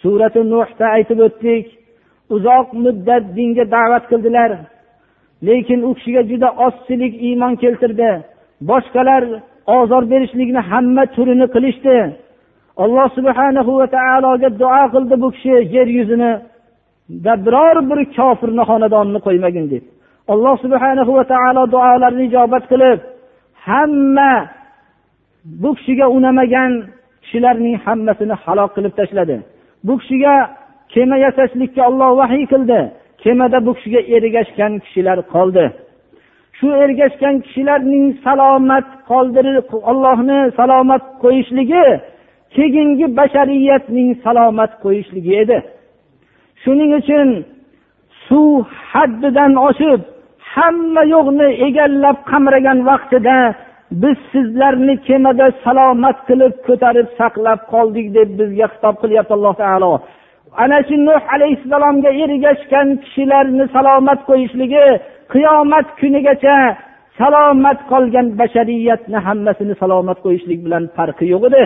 surati 0.02 0.40
nuhda 0.52 0.86
aytib 0.96 1.18
o'tdik 1.26 1.66
uzoq 2.34 2.68
muddat 2.84 3.24
dinga 3.36 3.64
da'vat 3.74 4.04
qildilar 4.10 4.50
lekin 5.48 5.80
u 5.88 5.90
kishiga 5.96 6.22
juda 6.30 6.48
ozchilik 6.66 7.14
iymon 7.28 7.54
keltirdi 7.62 8.12
boshqalar 8.70 9.22
ozor 9.78 10.02
berishlikni 10.12 10.60
hamma 10.70 11.04
turini 11.16 11.46
qilishdi 11.54 11.96
Alloh 12.83 13.07
subhanahu 13.17 13.71
va 13.79 13.87
taologa 13.97 14.49
duo 14.61 14.83
qildi 14.93 15.15
bu 15.23 15.27
kishi 15.35 15.55
yer 15.75 15.87
yuzini 15.97 16.31
biror 17.45 17.77
bir 17.89 17.99
kofirni 18.17 18.63
xonadonini 18.69 19.19
qo'ymagin 19.27 19.65
deb. 19.73 19.83
Alloh 20.33 20.55
subhanahu 20.63 21.11
va 21.17 21.23
taolo 21.33 21.63
duolarini 21.73 22.23
ijobat 22.29 22.63
qilib 22.71 22.99
hamma 23.67 24.33
bu 25.61 25.69
kishiga 25.77 26.05
unamagan 26.17 26.71
kishilarning 27.23 27.75
hammasini 27.85 28.35
halok 28.43 28.69
qilib 28.75 28.93
tashladi. 28.99 29.35
Bu 29.87 29.93
kishiga 30.01 30.33
kema 30.93 31.17
yasashlikka 31.25 31.81
olloh 31.89 32.11
vahiy 32.21 32.45
qildi. 32.53 32.79
Kemada 33.23 33.59
bu 33.65 33.71
kishiga 33.77 34.01
ergashgan 34.15 34.73
kishilar 34.83 35.17
qoldi. 35.33 35.65
Shu 36.57 36.67
ergashgan 36.83 37.35
kishilarning 37.45 38.05
salomat 38.25 38.87
qoldirib 39.09 39.67
ollohni 39.91 40.39
salomat 40.59 41.03
qo'yishligi 41.23 41.85
keyingi 42.55 43.07
bashariyatning 43.19 44.09
salomat 44.25 44.71
qo'yishligi 44.83 45.33
edi. 45.43 45.57
Shuning 46.63 46.91
uchun 46.99 47.29
suv 48.27 48.63
haddidan 48.91 49.53
oshib 49.69 50.01
hamma 50.53 51.03
yo'qni 51.13 51.47
egallab 51.67 52.17
qamragan 52.31 52.79
vaqtida 52.89 53.37
biz 54.01 54.17
sizlarni 54.31 54.95
kemada 55.07 55.47
salomat 55.65 56.17
qilib 56.27 56.53
ko'tarib 56.67 57.07
saqlab 57.19 57.59
qoldik 57.73 58.07
deb 58.17 58.29
bizga 58.39 58.67
xitob 58.73 58.95
qilyapti 59.01 59.33
alloh 59.37 59.53
taolo. 59.63 59.93
Ana 60.63 60.79
shu 60.87 60.95
nuh 61.07 61.21
alayhissalomga 61.35 62.11
ergashgan 62.23 62.87
kishilarni 63.03 63.65
salomat 63.75 64.19
qo'yishligi 64.29 64.85
qiyomat 65.33 65.87
kunigacha 65.99 66.57
salomat 67.19 67.79
qolgan 67.91 68.27
bashariyatni 68.39 69.17
hammasini 69.27 69.73
salomat 69.81 70.17
qo'yishlik 70.25 70.59
bilan 70.65 70.83
farqi 70.97 71.25
yo'q 71.33 71.43
edi. 71.49 71.63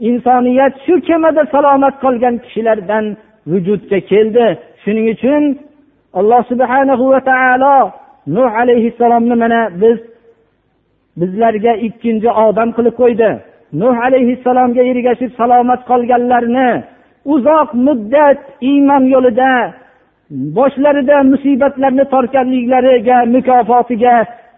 Insoniyat 0.00 0.74
shu 0.86 0.94
kemada 1.06 1.42
salomat 1.54 1.94
qolgan 2.04 2.34
kishilardan 2.44 3.04
vujudga 3.50 3.98
keldi. 4.10 4.46
Shuning 4.82 5.06
uchun 5.14 5.42
alloh 6.18 6.42
subhanahu 6.50 7.04
va 7.12 7.20
taolo 7.30 7.76
nuh 8.36 8.50
alayhissalomni 8.62 9.36
mana 9.42 9.60
biz 9.82 9.98
bizlarga 11.20 11.72
ikkinchi 11.86 12.30
odam 12.46 12.68
qilib 12.76 12.94
qo'ydi. 13.02 13.30
Nuh 13.80 13.96
alayhissalomga 14.06 14.82
ergashib 14.90 15.30
salomat 15.40 15.80
qolganlarni 15.90 16.70
uzoq 17.34 17.68
muddat 17.86 18.40
iymon 18.70 19.04
yo'lida 19.14 19.52
boshlarida 20.56 21.16
musibatlarni 21.32 22.04
tortganliklariga 22.12 23.16
mukofotiga 23.34 24.14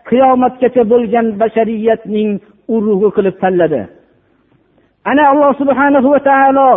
qiyomatgacha 0.09 0.83
bo'lgan 0.93 1.27
bashariyatning 1.41 2.31
urug'i 2.75 3.09
qilib 3.17 3.37
tanladi. 3.43 3.81
Ana 5.11 5.23
alloh 5.33 5.51
subhanahu 5.61 6.09
va 6.15 6.21
taolo 6.31 6.71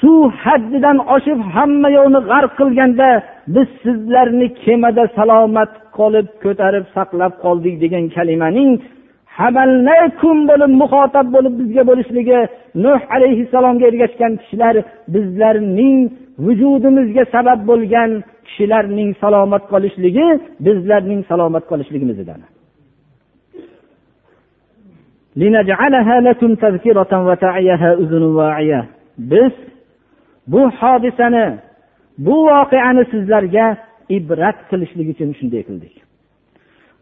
suv 0.00 0.30
haddidan 0.44 0.98
oshib 1.14 1.38
hamma 1.54 1.88
yo'qni 1.96 2.20
g'arq 2.30 2.52
qilganda 2.60 3.08
biz 3.54 3.68
sizlarni 3.82 4.46
kemada 4.62 5.04
salomat 5.18 5.72
qolib 5.98 6.26
ko'tarib 6.44 6.84
saqlab 6.96 7.32
qoldik 7.44 7.74
degan 7.84 8.04
kalimaning 8.16 8.70
hamalnakum 9.38 10.36
bo'lib 10.50 10.72
muxotab 10.82 11.26
bo'lib 11.34 11.54
bizga 11.60 11.82
bo'lishligi 11.90 12.40
nuh 12.84 13.00
alayhissalomga 13.16 13.84
ergashgan 13.90 14.32
kishilar 14.40 14.74
bizlarning 15.14 15.98
vujudimizga 16.46 17.24
sabab 17.34 17.60
bo'lgan 17.70 18.10
kishilarning 18.46 19.10
salomat 19.22 19.64
qolishligi 19.72 20.26
bizlarning 20.66 21.20
salomat 21.30 21.64
qolishligimizdan. 21.70 22.40
Biz 29.18 29.52
bu 30.46 30.70
hodisani 30.70 31.58
bu 32.18 32.46
voqeani 32.46 33.04
sizlarga 33.10 33.76
ibrat 34.08 34.58
qilishlik 34.70 35.08
uchun 35.14 35.30
shunday 35.38 35.62
qildik. 35.68 35.94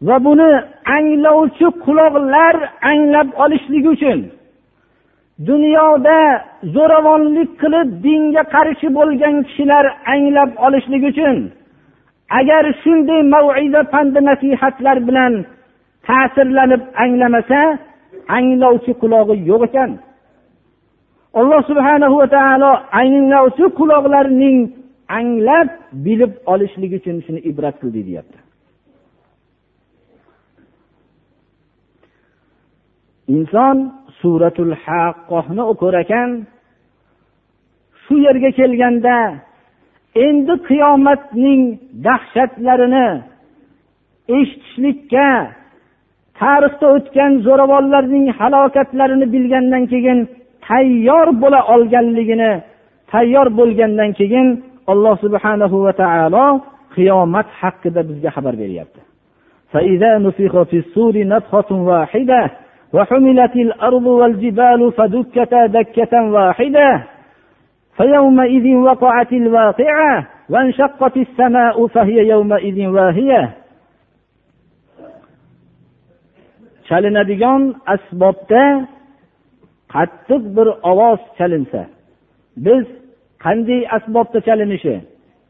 Va 0.07 0.17
buni 0.25 0.51
anglovchi 0.97 1.67
quloqlar 1.85 2.55
anglab 2.91 3.29
olishligi 3.43 3.89
uchun 3.95 4.19
dunyoda 5.49 6.19
zo'ravonlik 6.75 7.49
qilib 7.61 7.89
dinga 8.05 8.43
qarshi 8.55 8.87
bo'lgan 8.97 9.35
kishilar 9.47 9.85
anglab 10.13 10.51
olishligi 10.65 11.07
uchun 11.13 11.37
agar 12.39 12.63
shunday 12.83 13.21
maviza 13.33 13.81
pandi 13.93 14.19
nasihatlar 14.29 14.97
bilan 15.07 15.33
ta'sirlanib 16.07 16.81
anglamasa 17.03 17.59
anglovchi 18.37 18.93
qulog'i 19.01 19.35
yo'q 19.49 19.63
ekan. 19.69 19.91
Alloh 21.39 21.61
subhana 21.69 22.07
va 22.15 22.25
taolo 22.35 22.71
anglovchi 23.01 23.65
quloqlarning 23.79 24.57
anglab 25.19 25.67
bilib 26.05 26.33
olishligi 26.53 26.95
uchun 27.01 27.17
shuni 27.25 27.41
ibrat 27.49 27.75
qildi 27.81 28.01
deyapti. 28.07 28.37
Inson 33.35 33.77
suratul 34.21 34.73
haqqohni 34.85 35.63
o'qir 35.71 35.93
ekan 36.03 36.29
shu 38.03 38.15
yerga 38.25 38.49
kelganda 38.59 39.17
endi 40.27 40.53
qiyomatning 40.69 41.61
dahshatlarini 42.05 43.07
eshitishlikka 44.37 45.29
tarixda 46.40 46.86
o'tgan 46.96 47.32
zo'ravonlarning 47.46 48.26
halokatlarini 48.38 49.26
bilgandan 49.34 49.84
keyin 49.92 50.18
tayyor 50.68 51.28
bo'la 51.42 51.60
olganligini 51.74 52.52
tayyor 53.12 53.48
bo'lgandan 53.58 54.10
keyin 54.18 54.46
alloh 54.92 55.14
subhanahu 55.24 55.76
va 55.84 55.92
taolo 56.02 56.46
qiyomat 56.94 57.48
haqida 57.60 58.00
bizga 58.08 58.30
xabar 58.36 58.54
beryapti 58.62 59.00
وحملت 62.92 63.56
الأرض 63.56 64.06
والجبال 64.06 64.92
فدكتا 64.92 65.66
دكة 65.66 66.22
واحدة 66.22 67.02
فيومئذ 67.96 68.76
وقعت 68.76 69.32
الواقعة 69.32 70.26
وانشقت 70.50 71.16
السماء 71.16 71.86
فهي 71.86 72.28
يومئذ 72.28 72.86
واهية 72.86 73.50
chalinadigan 76.89 77.61
asbobda 77.93 78.63
qattiq 79.93 80.43
bir 80.57 80.67
ovoz 80.91 81.21
chalinsa 81.37 81.81
biz 82.65 82.85
qanday 83.43 83.81
asbobda 83.97 84.39
chalinishi 84.47 84.95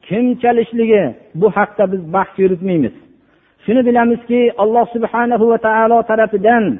kim 0.07 0.25
chalishligi 0.43 1.03
bu 1.35 1.47
haqda 1.57 1.91
biz 1.91 2.13
bahs 2.13 2.33
yuritmaymiz. 2.43 2.95
Shuni 3.65 3.85
bilamizki 3.85 4.51
alloh 4.57 4.85
subhanahu 4.95 5.45
va 5.51 5.57
taolo 5.57 5.97
tarafidan 6.09 6.79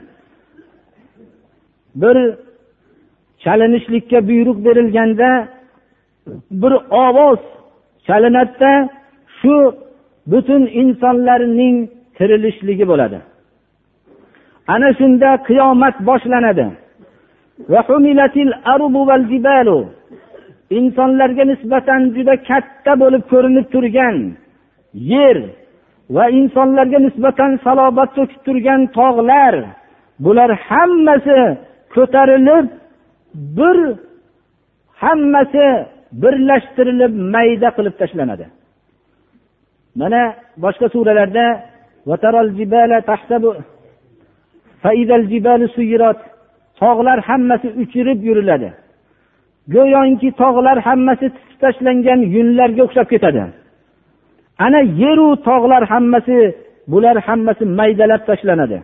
bir 2.01 2.17
chalinishlikka 3.43 4.19
buyruq 4.29 4.57
berilganda 4.65 5.29
bir 6.61 6.73
ovoz 7.03 7.41
chalinadida 8.07 8.89
shu 9.37 9.55
butun 10.31 10.63
insonlarning 10.81 11.77
tirilishligi 12.17 12.85
bo'ladi. 12.91 13.19
Ana 14.67 14.89
shunda 14.99 15.29
qiyomat 15.47 15.95
boshlanadi. 16.07 16.67
Insonlarga 20.79 21.43
nisbatan 21.51 22.01
juda 22.15 22.35
katta 22.49 22.93
bo'lib 23.01 23.23
ko'rinib 23.31 23.65
turgan 23.73 24.15
yer 25.13 25.37
va 26.15 26.25
insonlarga 26.39 26.99
nisbatan 27.07 27.51
salobat 27.65 28.09
to'kib 28.17 28.39
turgan 28.45 28.81
tog'lar 28.97 29.55
bular 30.25 30.49
hammasi 30.67 31.39
ko'tarilib 31.95 32.67
bir 33.57 33.77
hammasi 35.03 35.67
birlashtirilib 36.21 37.13
mayda 37.33 37.69
qilib 37.77 37.95
tashlanadi. 38.01 38.45
Mana 39.99 40.21
boshqa 40.63 40.87
suralarda 40.95 41.45
tog'lar 46.81 47.19
hammasi 47.29 47.67
uchirib 47.83 48.19
yuriladi 48.27 48.69
go'yoki 49.75 50.29
tog'lar 50.41 50.77
hammasi 50.87 51.25
tisib 51.35 51.57
tashlangan 51.63 52.19
yunlarga 52.35 52.81
o'xshab 52.87 53.07
ketadi 53.13 53.41
ana 54.65 54.79
yeru 55.01 55.27
tog'lar 55.47 55.83
hammasi 55.93 56.37
bular 56.91 57.17
hammasi 57.27 57.63
maydalab 57.79 58.21
tashlanadi 58.29 58.79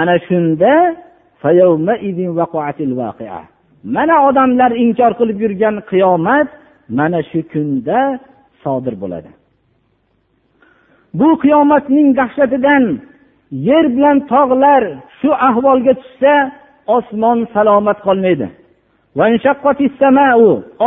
ana 0.00 0.14
shunda 0.28 0.72
mana 3.96 4.14
odamlar 4.28 4.70
inkor 4.84 5.12
qilib 5.18 5.38
yurgan 5.44 5.76
qiyomat 5.90 6.48
mana 6.98 7.20
shu 7.30 7.40
kunda 7.52 7.98
sodir 8.62 8.94
bo'ladi 9.02 9.30
bu 11.18 11.28
qiyomatning 11.42 12.08
dahshatidan 12.20 12.84
yer 13.50 13.84
bilan 13.96 14.16
tog'lar 14.32 14.82
shu 15.20 15.30
ahvolga 15.48 15.92
tushsa 16.00 16.34
osmon 16.96 17.38
salomat 17.54 17.98
qolmaydi. 18.06 18.46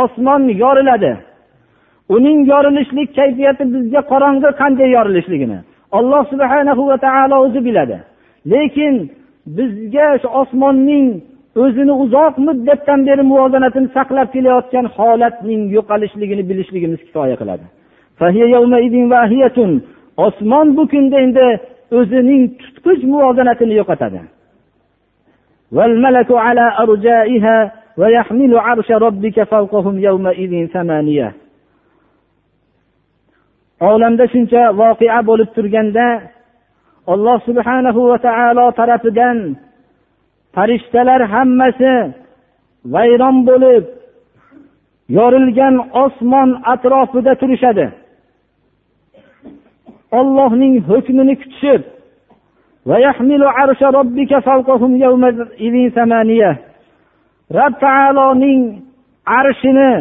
Osmon 0.02 0.42
yoriladi. 0.62 1.12
Uning 2.14 2.38
yorilishlik 2.52 3.08
kayfiyati 3.18 3.64
bizga 3.74 4.00
qorong'i 4.12 4.50
qanday 4.60 4.88
yorilishligini 4.96 5.58
alloh 5.98 6.22
subhanahu 6.32 6.82
va 6.90 6.96
taolo 7.06 7.36
o'zi 7.46 7.60
biladi. 7.66 7.96
Lekin 8.52 8.94
bizga 9.56 10.08
shu 10.22 10.28
osmonning 10.40 11.06
o'zini 11.62 11.94
uzoq 12.04 12.34
muddatdan 12.46 13.00
beri 13.08 13.22
muvozanatini 13.30 13.88
saqlab 13.96 14.28
kelayotgan 14.34 14.86
holatning 14.96 15.62
yo'qolishligini 15.76 16.42
bilishligimiz 16.50 17.00
kifoya 17.06 17.36
qiladi. 17.40 17.64
Osmon 20.26 20.66
bu 20.76 20.82
kunda 20.92 21.16
endi 21.26 21.46
o'zining 21.98 22.42
tutqich 22.60 23.02
muvozanatini 23.12 23.74
yo'qotadi. 23.80 24.20
Olamda 33.90 34.24
shuncha 34.32 34.62
voqea 34.80 35.20
bo'lib 35.28 35.48
turganda 35.56 36.06
alloh 37.12 37.38
subhanahu 37.48 38.00
va 38.10 38.18
taolo 38.26 38.66
tarafidan 38.80 39.38
farishtalar 40.54 41.20
hammasi 41.34 41.94
vayron 42.94 43.36
bo'lib 43.48 43.84
yorilgan 45.18 45.74
osmon 46.04 46.48
atrofida 46.72 47.32
turishadi. 47.40 47.86
Ollohning 50.18 50.74
hukmini 50.88 51.34
kutishib 51.40 51.82
rob 57.58 57.74
taoloning 57.84 58.62
arshini 59.38 59.92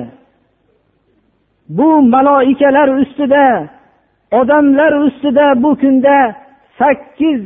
bu 1.78 1.89
maloikalar 2.02 2.89
ustida 3.02 3.47
odamlar 4.39 4.93
ustida 5.06 5.63
bu 5.63 5.71
kunda 5.82 6.36
sakkiz 6.80 7.41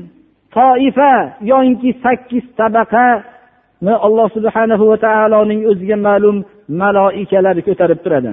toifa 0.56 1.14
yoinki 1.42 1.90
sakkiz 2.04 2.44
tabaqani 2.58 3.94
alloh 4.06 4.28
subhanahu 4.38 4.84
va 4.92 4.98
taoloning 4.98 5.62
o'ziga 5.72 5.98
ma'lum 6.08 6.38
maloikalari 6.82 7.62
ko'tarib 7.68 8.00
turadi. 8.04 8.32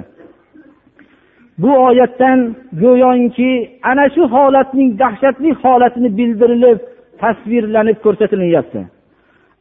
Bu 1.63 1.71
oyatdan 1.87 2.39
go'yoki 2.83 3.53
ana 3.91 4.05
shu 4.15 4.23
holatning 4.35 4.99
dahshatli 5.03 5.51
holatini 5.63 6.11
bildirilib 6.19 6.79
tasvirlanib 7.21 7.99
ko'rsatilyapti. 8.05 8.81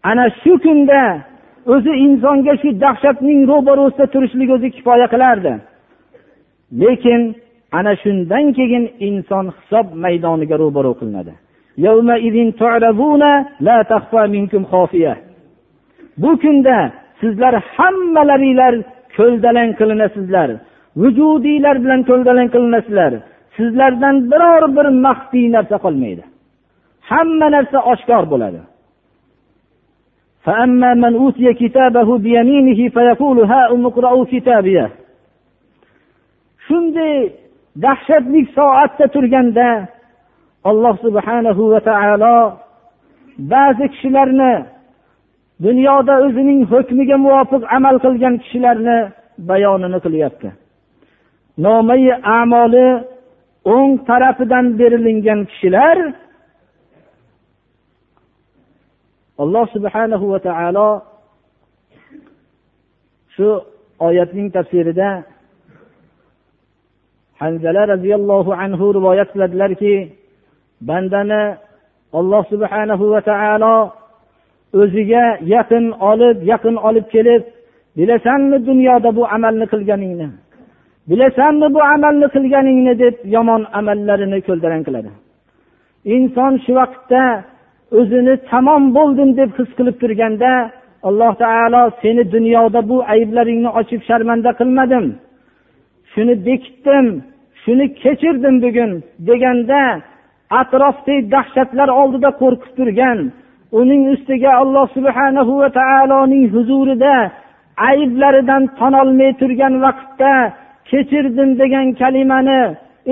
Ana 0.09 0.25
shu 0.41 0.53
kunda 0.65 1.01
o'zi 1.73 1.91
insonga 2.05 2.53
shu 2.61 2.69
dahshatning 2.83 3.39
ro'barosida 3.51 4.05
turishlik 4.13 4.49
o'zi 4.55 4.67
kifoya 4.75 5.07
qilardi. 5.13 5.53
Lekin 6.81 7.21
ana 7.77 7.93
shundan 8.03 8.45
keyin 8.57 8.85
inson 9.07 9.45
hisob 9.57 9.87
maydoniga 10.03 10.55
ro'baro 10.63 10.93
qilinadi. 10.99 11.33
Bu 16.21 16.31
kunda 16.43 16.77
sizlar 17.21 17.53
hammalaringlar 17.75 18.73
ko'ldalang 19.17 19.71
qilinasizlar. 19.79 20.49
Vujudiylar 21.01 21.75
bilan 21.83 22.01
ko'ldalang 22.09 22.49
qilinasizlar. 22.55 23.13
Sizlardan 23.57 24.15
biror 24.31 24.63
bir 24.77 24.87
maxfiy 25.05 25.47
narsa 25.55 25.77
qolmaydi. 25.85 26.23
Hamma 27.09 27.47
narsa 27.55 27.79
oshkor 27.91 28.23
bo'ladi. 28.31 28.61
Shunday 36.65 37.15
dahshatli 37.85 38.41
soatda 38.57 39.05
turganda 39.15 39.67
alloh 40.69 40.95
subhanahu 41.05 41.63
va 41.73 41.79
taolo 41.89 42.37
ba'zi 43.53 43.85
kishilarni 43.93 44.53
dunyoda 45.65 46.13
o'zining 46.25 46.61
hukmiga 46.71 47.17
muvofiq 47.25 47.63
amal 47.77 47.95
qilgan 48.05 48.35
kishilarni 48.43 48.97
bayonini 49.49 49.99
qilyapti. 50.05 50.49
Nomai 51.57 52.11
amoli 52.23 52.87
o'ng 53.65 53.91
tarafidan 54.07 54.65
berilingan 54.79 55.45
kishilar 55.49 55.97
alloh 59.43 59.65
subhanahu 59.75 60.25
va 60.31 60.39
taolo 60.47 60.89
shu 63.35 63.47
oyatning 64.07 64.47
tafsirida 64.55 65.09
hanzala 67.41 67.81
roziyallohu 67.93 68.51
anhu 68.63 68.85
rivoyat 68.97 69.29
qiladilarki 69.33 69.95
bandani 70.89 71.43
alloh 72.19 72.43
subhanahu 72.53 73.03
va 73.13 73.21
taolo 73.29 73.75
o'ziga 74.81 75.25
yaqin 75.55 75.85
olib 76.11 76.37
yaqin 76.51 76.75
olib 76.87 77.05
kelib 77.13 77.43
bilasanmi 77.97 78.57
dunyoda 78.69 79.09
bu 79.17 79.23
amalni 79.35 79.65
qilganingni? 79.73 80.27
Bilasanmi 81.09 81.67
bu 81.75 81.81
amalni 81.95 82.27
qilganingni 82.35 82.93
deb 83.03 83.15
yomon 83.35 83.61
amallarini 83.79 84.39
ko'ldalang 84.47 84.83
qiladi. 84.87 85.11
Inson 86.15 86.53
shu 86.63 86.71
vaqtda 86.79 87.23
o'zini 87.99 88.35
tamom 88.51 88.83
bo'ldim 88.97 89.29
deb 89.39 89.49
his 89.57 89.69
qilib 89.77 89.95
turganda 90.03 90.51
alloh 91.07 91.33
taolo 91.43 91.83
seni 92.01 92.23
dunyoda 92.35 92.79
bu 92.89 92.97
ayblaringni 93.13 93.69
ochib 93.79 94.01
sharmanda 94.09 94.51
qilmadim. 94.59 95.05
Shuni 96.11 96.35
bekitdim 96.47 97.05
shuni 97.63 97.85
kechirdim 98.01 98.55
bugun 98.65 98.91
deganda 99.27 99.81
atrofdagi 100.59 101.31
dahshatlar 101.33 101.89
oldida 102.01 102.29
qo'rqib 102.41 102.71
turgan 102.77 103.19
uning 103.79 104.01
ustiga 104.13 104.51
alloh 104.61 104.85
subhanahu 104.97 105.53
va 105.61 105.69
taoloning 105.79 106.45
huzurida 106.53 107.15
ayblaridan 107.89 108.63
tonolmay 108.79 109.31
turgan 109.41 109.73
vaqtda 109.85 110.33
kechirdim 110.90 111.50
degan 111.60 111.86
kalimani 112.00 112.62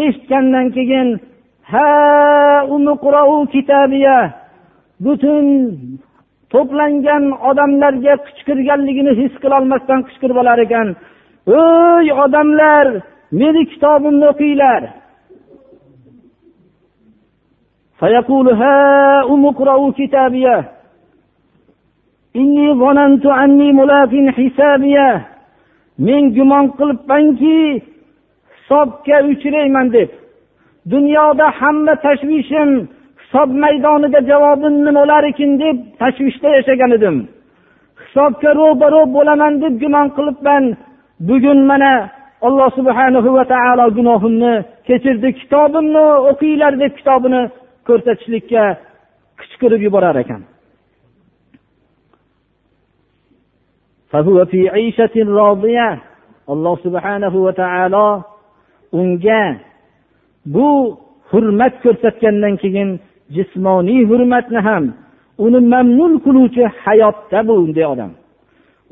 eshitgandan 0.02 0.66
keyin 0.76 1.08
ha 1.72 1.88
butun 5.04 5.46
to'plangan 6.52 7.24
odamlarga 7.50 8.14
qichqirganligini 8.26 9.12
his 9.20 9.32
qilolmasdan 9.42 10.00
qichqirib 10.06 10.36
olar 10.42 10.58
ekan 10.66 10.88
ey 11.62 12.06
odamlar 12.24 12.86
meni 13.40 13.62
kitobimni 13.72 14.26
o'qinglar 14.32 14.82
فيقول 18.00 18.46
هاؤم 18.62 19.46
اقرأوا 19.46 19.90
كتابيه 19.98 20.56
إني 22.36 22.66
ظننت 22.82 23.26
أني 23.26 23.72
ملاق 23.72 24.12
حسابيه 24.36 25.26
men 26.07 26.23
gumon 26.35 26.65
qilibmanki 26.77 27.57
hisobga 28.55 29.17
uchrayman 29.31 29.87
deb. 29.95 30.09
Dunyoda 30.93 31.47
hamma 31.59 31.93
tashvishim 32.05 32.69
hisob 33.21 33.49
maydonida 33.63 34.19
javobim 34.29 34.75
nima 34.85 34.99
bo'larkin 34.99 35.51
deb 35.63 35.77
tashvishda 36.01 36.49
yashagan 36.57 36.91
edim. 36.97 37.17
Hisobga 38.01 38.51
ro'baro 38.59 39.01
bo'laman 39.15 39.53
deb 39.63 39.73
gumon 39.83 40.07
qilibman 40.17 40.63
bugun 41.27 41.59
mana 41.71 41.93
alloh 42.47 42.69
subhanahu 42.79 43.29
va 43.37 43.43
taolo 43.53 43.85
gunohimni 43.97 44.53
kechirdi 44.87 45.29
kitobimni 45.39 46.05
o'qinglar 46.31 46.73
deb 46.83 46.91
kitobini 46.99 47.41
ko'rsatishlikka 47.87 48.63
qichqirib 49.39 49.81
yuborar 49.87 50.15
ekan. 50.23 50.41
Alloh 56.53 56.75
subhanahu 56.85 57.37
va 57.45 57.53
taolo 57.61 58.07
unga 58.99 59.43
bu 60.53 60.69
hurmat 61.31 61.73
ko'rsatgandan 61.83 62.53
keyin 62.61 62.89
jismoniy 63.35 64.01
hurmatni 64.09 64.59
ham 64.67 64.83
uni 65.45 65.59
mamnun 65.73 66.13
qiluvchi 66.25 66.63
hayotda 66.83 67.39
bunday 67.47 67.85
odam. 67.93 68.11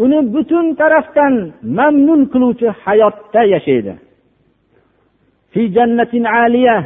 Uni 0.03 0.19
butun 0.33 0.65
tarafdan 0.79 1.33
mamnun 1.77 2.21
qiluvchi 2.33 2.67
hayotda 2.83 3.41
yashaydi. 3.53 3.93
Fi 5.51 5.61
jannatin 5.75 6.23
aliya 6.43 6.77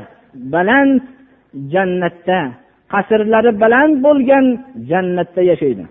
baland 0.53 1.01
jannatda 1.73 2.39
qasrlari 2.93 3.51
baland 3.63 3.93
bo'lgan 4.05 4.45
jannatda 4.89 5.41
yashaydi. 5.51 5.83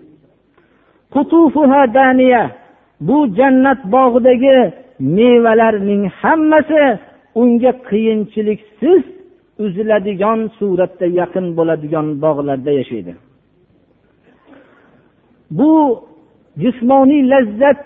Bu 3.00 3.18
jannat 3.38 3.80
bog'idagi 3.94 4.58
mevalarning 5.16 6.04
hammasi 6.20 6.84
unga 7.40 7.72
qiyinchiliksiz 7.88 9.02
uziladigan 9.64 10.40
suratda 10.58 11.06
yaqin 11.20 11.46
bo'ladigan 11.58 12.06
bog'larda 12.24 12.70
yashaydi. 12.80 13.12
Bu 15.58 15.72
jismoniy 16.62 17.22
lazzat 17.32 17.80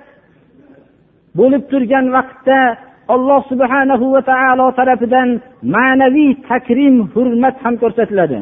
bo'lib 1.38 1.62
turgan 1.70 2.06
vaqtda 2.16 2.58
alloh 3.14 3.40
subhanahu 3.50 4.06
va 4.14 4.22
taolo 4.32 4.66
tarafidan 4.78 5.28
ma'naviy 5.74 6.32
takrim 6.48 6.96
hurmat 7.14 7.56
ham 7.64 7.74
ko'rsatiladi. 7.82 8.38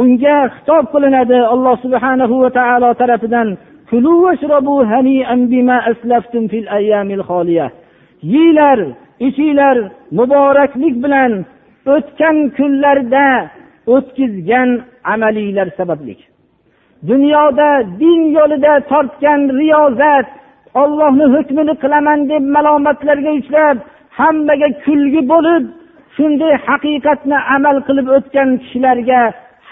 Unga 0.00 0.36
xitob 0.54 0.84
qilinadi 0.94 1.38
alloh 1.54 1.76
subhanahu 1.84 2.34
va 2.42 2.50
taolo 2.58 2.90
tarafidan 3.02 3.48
yeyglar 8.34 8.78
ichinglar 9.26 9.76
muboraklik 10.18 10.94
bilan 11.04 11.32
o'tgan 11.94 12.36
kunlarda 12.56 13.26
o'tkazgan 13.94 14.68
amalinglar 15.12 15.68
sababli 15.78 16.14
dunyoda 17.10 17.70
din 18.00 18.20
yo'lida 18.38 18.72
tortgan 18.90 19.40
riyozat 19.58 20.26
ollohni 20.82 21.26
hukmini 21.34 21.74
qilaman 21.82 22.20
deb 22.30 22.44
malomatlarga 22.56 23.32
uchrab 23.40 23.76
hammaga 24.18 24.68
kulgi 24.84 25.22
bo'lib 25.32 25.64
shunday 26.16 26.52
haqiqatni 26.66 27.38
amal 27.56 27.76
qilib 27.86 28.06
o'tgan 28.16 28.48
kishilarga 28.62 29.20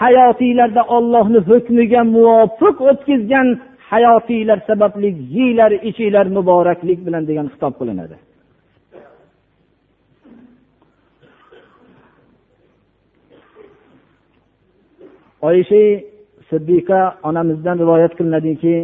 hayotinglarda 0.01 0.81
ollohni 0.95 1.39
hukmiga 1.49 2.01
muvofiq 2.15 2.75
o'tkazgan 2.89 3.47
hayotiylar 3.93 4.59
sababli 4.67 5.09
yeylar 5.37 5.71
ichinglar 5.89 6.25
muboraklik 6.37 6.99
bilan 7.07 7.23
degan 7.29 7.47
xitob 7.53 7.73
qilinadi. 7.79 8.15
Oysha 15.47 15.83
siddiqa 16.49 17.01
onamizdan 17.29 17.77
rivoyat 17.83 18.13
qilinadiki 18.17 18.75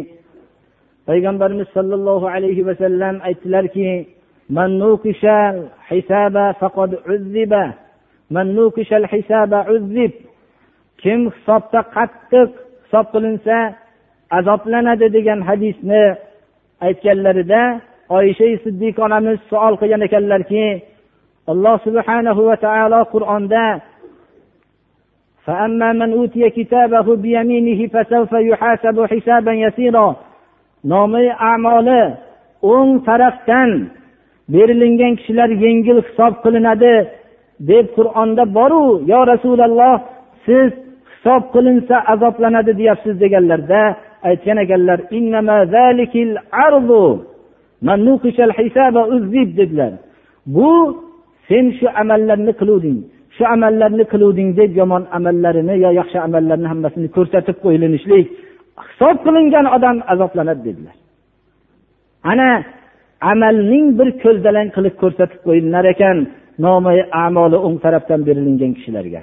payg'ambarimiz 1.08 1.68
sollallohu 1.76 2.26
alayhi 2.34 2.66
vasallam 2.68 3.14
aytdilarki 3.28 3.88
kim 11.02 11.20
hisobda 11.36 11.80
qattiq 11.96 12.50
hisob 12.84 13.06
qilinsa 13.14 13.56
azoblanadi 14.37 15.07
degan 15.15 15.39
hadisni 15.49 16.03
aytganlarida 16.85 17.63
oysha 18.17 18.47
siddiqa 18.63 18.99
onamiz 19.07 19.37
savol 19.49 19.75
qilgan 19.81 20.01
ekanlarki 20.07 20.65
alloh 21.51 21.75
subhanahu 21.85 22.41
va 22.49 22.55
taolo 22.65 22.99
qur'onda 23.13 23.65
فأما 25.47 25.89
من 25.93 26.09
أوتي 26.13 26.49
كتابه 26.49 27.07
بيمينه 27.23 27.79
فسوف 27.93 28.31
يحاسب 28.49 28.97
حسابا 29.11 29.53
يسيرا 29.65 30.07
nomi 30.91 31.25
amoli 31.53 32.03
o'ng 32.71 32.91
tarafdan 33.07 33.69
berilingan 34.53 35.13
kishilar 35.19 35.49
yengil 35.63 35.99
hisob 36.07 36.33
qilinadi 36.43 36.95
deb 37.69 37.85
qur'onda 37.97 38.43
boru 38.57 38.85
yo 39.11 39.19
rasululloh 39.31 39.95
siz 40.45 40.69
hisob 41.11 41.41
qilinsa 41.53 41.95
azoblanadi 42.13 42.71
deyapsiz 42.79 43.15
deganlarda 43.23 43.81
aytgan 44.28 44.58
ekanlar 44.64 44.98
dedilar. 49.58 49.92
Bu 50.46 50.70
sen 51.48 51.64
shu 51.78 51.86
amallarni 52.02 52.52
qiluvding 52.60 52.98
shu 53.36 53.44
amallarni 53.54 54.04
qiluvding 54.12 54.50
deb 54.60 54.70
yomon 54.80 55.04
amallarini 55.16 55.74
yo 55.84 55.90
yaxshi 56.00 56.18
amallarni 56.26 56.68
hammasini 56.72 57.08
ko'rsatib 57.16 57.56
qo'yilinishlik 57.64 58.26
hisob 58.88 59.16
qilingan 59.26 59.66
odam 59.76 59.96
azoblanadi 60.12 60.62
dedilar. 60.68 60.96
Ana 62.30 62.50
amalning 63.32 63.86
bir 63.98 64.08
ko'zdalang 64.22 64.68
qilib 64.76 64.94
ko'rsatib 65.02 65.40
qo'yilinar 65.46 65.84
ekan 65.94 66.16
nomi 66.64 66.94
amoli 67.24 67.58
o'ng 67.66 67.76
tarafdan 67.84 68.20
berilingan 68.28 68.72
kishilarga. 68.78 69.22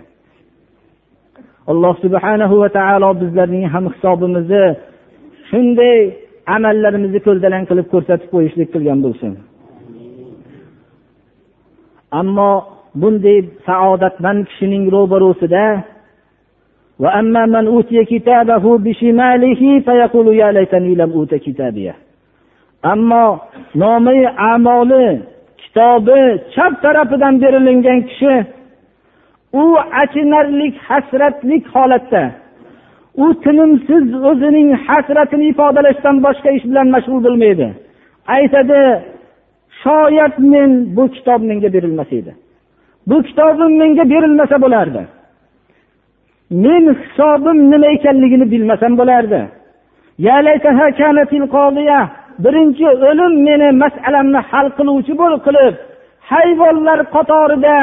Alloh 1.71 1.93
subhanahu 2.04 2.56
va 2.62 2.69
taolo 2.78 3.10
bizlarning 3.21 3.65
ham 3.73 3.86
hisobimizni 3.93 4.65
shunday 5.49 5.97
amallarimizni 6.56 7.19
ko'ldalang 7.28 7.65
qilib 7.69 7.88
ko'rsatib 7.93 8.30
qo'yishlik 8.34 8.69
qilgan 8.75 8.99
bo'lsin. 9.06 9.32
Ammo 12.19 12.51
bunday 13.01 13.38
saodatmand 13.67 14.41
kishining 14.49 14.84
ro'barusida 14.95 15.65
ammo 22.91 23.25
nomi 23.75 24.28
amoli 24.54 25.06
kitobi 25.62 26.21
chap 26.56 26.73
tarafidan 26.84 27.36
berilingan 27.41 27.99
kishi 28.10 28.34
u 29.62 29.63
achinarlik 30.02 30.76
hasratlik 30.88 31.63
holatda. 31.76 32.24
U 33.24 33.28
tinimsiz 33.44 34.06
o'zining 34.30 34.70
hasratini 34.88 35.46
ifodalashdan 35.54 36.15
boshqa 36.26 36.50
ish 36.58 36.65
bilan 36.70 36.88
mashg'ul 36.96 37.20
bo'lmaydi. 37.26 37.68
Aytadi 38.38 38.80
shoyat 39.82 40.36
men 40.54 40.72
bu 40.96 41.04
kitob 41.15 41.41
menga 41.50 41.70
berilmas 41.76 42.12
edi. 42.20 42.32
Bu 43.10 43.18
kitobim 43.28 43.72
menga 43.82 44.04
berilmasa 44.13 44.58
bo'lardi. 44.65 45.02
Men 46.63 46.84
hisobim 47.02 47.58
nima 47.72 47.88
ekanligini 47.96 48.46
bilmasam 48.54 48.94
bo'lardi. 49.00 49.41
Birinchi 52.44 52.86
o'lim 53.10 53.34
meni 53.48 53.70
masalamni 53.84 54.41
hal 54.50 54.68
qiluvchi 54.78 55.13
bo'l 55.22 55.36
qilib 55.46 55.76
hayvonlar 56.32 57.00
qatorida 57.15 57.76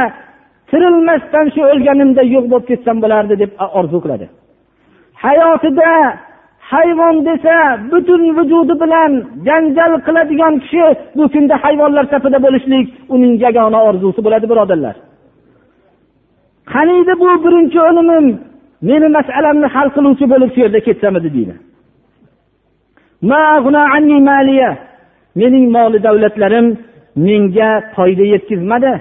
tirilmasdan 0.73 1.47
shu 1.55 1.63
o'lganimda 1.73 2.23
yo'q 2.35 2.45
bo'lib 2.53 2.67
ketsam 2.71 2.97
bo'lardi 3.05 3.35
deb 3.43 3.51
orzu 3.79 3.99
qiladi. 4.05 4.27
Hayotida 5.25 5.91
hayvon 6.73 7.17
desa 7.29 7.57
butun 7.91 8.23
vujudi 8.37 8.75
bilan 8.83 9.13
janjal 9.47 9.93
qiladigan 10.07 10.55
kishi 10.63 10.85
bu 11.17 11.25
kunda 11.35 11.55
hayvonlar 11.65 12.05
safida 12.13 12.39
bo'lishlik 12.47 12.87
uning 13.15 13.35
yagona 13.45 13.81
orzusi 13.89 14.21
bo'ladi 14.27 14.47
birodarlar. 14.53 14.97
Qaniydi 16.73 17.13
bu 17.23 17.29
birinchi 17.45 17.79
o'limim? 17.89 18.27
Meni 18.89 19.09
masalamni 19.19 19.69
hal 19.75 19.89
qiluvchi 19.97 20.25
bo'lib 20.33 20.51
shu 20.55 20.61
yerda 20.65 20.81
ketsam 20.87 21.15
edi 21.19 21.29
deydi. 21.37 21.55
Mening 25.41 25.67
moli 25.77 25.99
davlatlarim 26.07 26.67
menga 27.27 27.71
foyda 27.95 28.25
yetkazmadi. 28.35 28.93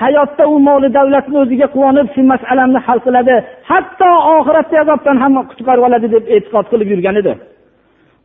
Hayotda 0.00 0.44
u 0.54 0.58
moli 0.68 0.88
davlatni 0.98 1.36
o'ziga 1.42 1.66
quvonib 1.74 2.06
shu 2.14 2.20
masalamni 2.32 2.80
hal 2.86 2.98
qiladi. 3.06 3.34
Hatto 3.70 4.10
oxiratda 4.36 4.76
azobdan 4.84 5.16
ham 5.22 5.32
qutqarib 5.50 5.82
oladi 5.88 6.06
deb 6.14 6.24
e'tiqod 6.34 6.66
qilib 6.72 6.88
yurgan 6.92 7.16
edi. 7.22 7.32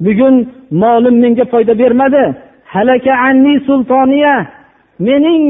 Bugun 0.05 0.35
molim 0.81 1.15
menga 1.23 1.45
foyda 1.53 1.73
bermadi. 1.81 2.23
Halaka 2.73 3.13
anni 3.27 3.55
sultoniya 3.67 4.35
mening 5.07 5.43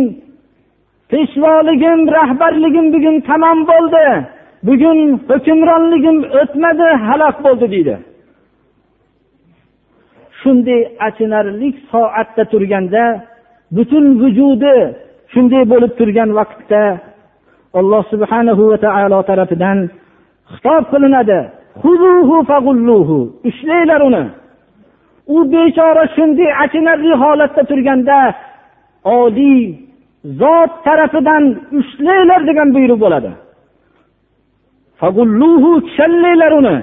peshvoligim 1.12 2.00
rahbarligim 2.18 2.86
bugun 2.96 3.16
tamom 3.30 3.60
bo'ldi. 3.72 4.06
Bugun 4.68 5.00
hukmronligim 5.30 6.18
o'tmadi 6.42 6.88
halok 7.08 7.36
bo'ldi 7.46 7.66
deydi. 7.74 7.96
Shunday 10.40 10.82
achinarlik 11.08 11.76
soatda 11.92 12.44
turganda 12.52 13.04
butun 13.76 14.06
vujudi 14.22 14.76
shunday 15.34 15.64
bo'lib 15.72 15.92
turgan 16.00 16.30
vaqtda 16.40 16.84
alloh 17.80 18.04
subhanahu 18.14 18.64
va 18.72 18.78
taolo 18.86 19.20
tarafidan 19.30 19.78
xitob 20.54 20.84
qilinadi. 20.92 21.40
Ushlanglar 23.50 24.02
uni. 24.10 24.24
U 25.36 25.38
bechora 25.54 26.04
shunday 26.16 26.50
achinarli 26.64 27.14
holatda 27.24 27.62
turganda 27.70 28.20
oliy 29.20 29.62
zot 30.42 30.72
tarafidan 30.88 31.44
ushlanglar 31.80 32.42
degan 32.50 32.70
buyruq 32.76 33.00
bo'ladi. 33.06 33.32
Kishanlanglar 35.88 36.54
uni. 36.62 36.78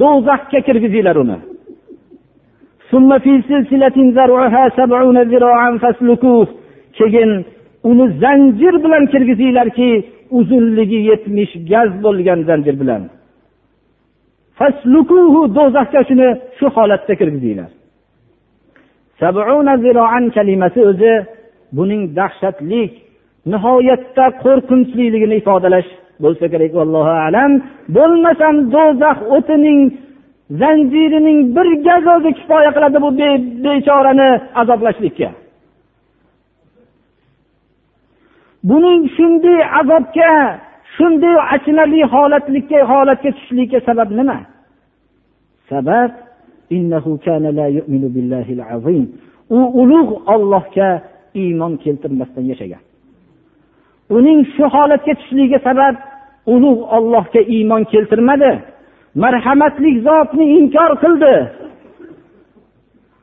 Do'zaxga 0.00 0.60
kirgizinglar 0.66 1.16
uni. 1.24 1.36
Keyin 6.98 7.30
uni 7.90 8.06
zanjir 8.22 8.74
bilan 8.84 9.04
kirgizinglarki 9.12 9.90
uzunligi 10.38 10.98
yetmish 11.10 11.52
gaz 11.70 11.90
bo'lgan 12.04 12.40
zanjir 12.48 12.76
bilan. 12.80 13.02
Do'zaxga 15.56 16.00
shuni 16.08 16.28
shu 16.58 16.66
holatda 16.76 17.14
kirgizinglar. 17.20 17.70
Kalimasi 20.36 20.80
o'zi 20.90 21.12
buning 21.76 22.02
dahshatlik 22.18 22.92
nihoyatda 23.52 24.24
qo'rqinchliligini 24.44 25.36
ifodalash 25.42 25.90
bo'lsa 26.22 26.46
kerak 26.52 26.74
allohu 26.84 27.14
alam. 27.26 27.52
Bo'lmasam 27.96 28.54
do'zax 28.74 29.18
o'tining 29.36 29.80
zanjirining 30.50 31.56
bir 31.56 31.68
gaz 31.86 32.04
o'zi 32.14 32.30
kifoya 32.38 32.70
qiladi 32.76 32.98
bu 33.04 33.10
bechorani 33.64 34.30
azoblashlikka. 34.60 35.30
Buning 38.68 39.02
shunday 39.16 39.60
azobga 39.80 40.32
shunday 40.96 41.36
achinarli 41.54 42.02
holatlikka 42.14 42.78
holatga 42.90 43.30
tushishlikka 43.36 43.78
sabab 43.88 44.10
nima? 44.18 44.38
Sabab 45.70 46.10
u 49.56 49.58
ulug' 49.82 50.12
ollohga 50.34 50.88
iymon 51.34 51.72
keltirmasdan 51.84 52.44
yashagan. 52.52 52.82
Uning 54.16 54.40
shu 54.54 54.64
holatga 54.74 55.12
tushishligiga 55.18 55.58
sabab 55.68 55.94
ulug' 56.54 56.82
ollohga 56.96 57.40
iymon 57.54 57.82
keltirmadi. 57.92 58.52
Marhamatli 59.14 60.00
zotni 60.06 60.46
inkor 60.58 60.92
qildi. 61.02 61.34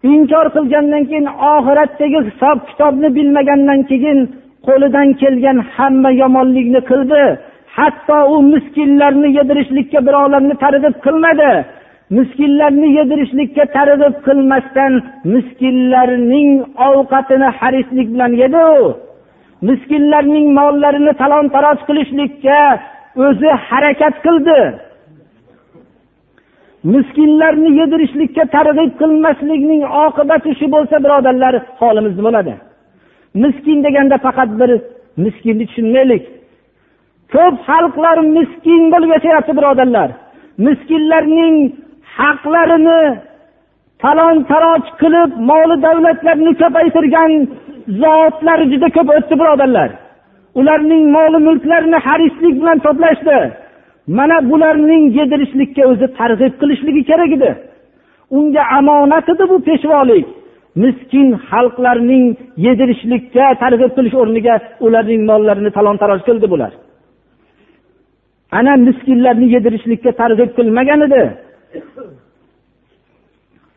Inkor 0.03 0.47
qilgandan 0.55 1.03
keyin 1.09 1.27
oxiratdagi 1.53 2.19
hisob 2.27 2.57
kitobni 2.69 3.09
bilmagandan 3.17 3.81
keyin 3.89 4.19
qo'lidan 4.67 5.09
kelgan 5.21 5.57
hamma 5.75 6.11
yomonlikni 6.21 6.81
qildi. 6.91 7.23
Hatto 7.77 8.17
u 8.33 8.35
miskinlarni 8.53 9.29
yedirishlikka 9.37 9.99
birovlarni 10.07 10.55
targ'ib 10.63 10.95
qilmadi. 11.05 11.51
Miskinlarni 12.17 12.87
yedirishlikka 12.97 13.63
targ'ib 13.77 14.15
qilmasdan 14.27 14.93
miskinlarning 15.33 16.49
ovqatini 16.87 17.49
harislik 17.59 18.07
bilan 18.13 18.31
yedi 18.43 18.61
u. 18.77 18.83
Miskinlarning 19.67 20.47
mollarini 20.59 21.13
talon 21.21 21.45
taroj 21.55 21.79
qilishlikka 21.87 22.59
o'zi 23.25 23.49
harakat 23.67 24.15
qildi. 24.25 24.59
Miskinlarni 26.93 27.69
yedirishlikka 27.79 28.43
targ'ib 28.55 28.91
qilmaslikning 29.01 29.81
oqibati 30.05 30.51
shu 30.59 30.67
bo'lsa 30.75 30.95
birodarlar 31.05 31.53
holimiz 31.79 32.15
bo'ladi. 32.25 32.53
Miskin 33.43 33.77
deganda 33.85 34.17
faqat 34.25 34.49
bir 34.59 34.71
miskinni 35.23 35.65
tushunmaylik. 35.69 36.23
Ko'p 37.33 37.55
xalqlar 37.69 38.17
miskin 38.37 38.81
bo'lib 38.93 39.09
yashayapti 39.15 39.53
birodarlar. 39.59 40.09
Miskinlarning 40.65 41.55
haqlarini 42.17 43.01
talon 44.03 44.37
taroj 44.51 44.83
qilib 45.01 45.31
moli 45.49 45.75
davlatlarni 45.85 46.51
ko'paytirgan 46.61 47.31
zotlar 48.01 48.59
juda 48.71 48.87
ko'p 48.97 49.09
o'tdi 49.17 49.35
birodarlar. 49.41 49.89
Ularning 50.59 51.03
moli 51.15 51.39
mulklarini 51.47 51.99
harislik 52.07 52.55
bilan 52.61 52.77
to'plashdi. 52.85 53.37
mana 54.18 54.36
bularning 54.50 55.04
yedirishlikka 55.18 55.82
o'zi 55.90 56.06
targ'ib 56.18 56.54
qilishligi 56.60 57.02
kerak 57.10 57.32
edi 57.36 57.50
unga 58.36 58.62
omonat 58.78 59.26
edi 59.32 59.44
bu 59.52 59.56
peshvolik 59.68 60.26
miskin 60.82 61.28
xalqlarning 61.48 62.24
yedirishlikka 62.66 63.44
targ'ib 63.62 63.92
qilish 63.96 64.16
o'rniga 64.22 64.54
ularning 64.86 65.22
mollarini 65.30 65.70
talon 65.76 65.96
taroj 66.02 66.20
qildi 66.28 66.46
bular 66.52 66.72
ana 68.58 68.72
miskinlarni 68.86 69.46
yedirishlikka 69.54 70.10
targ'ib 70.20 70.50
qilmagan 70.58 71.00
edi 71.08 71.24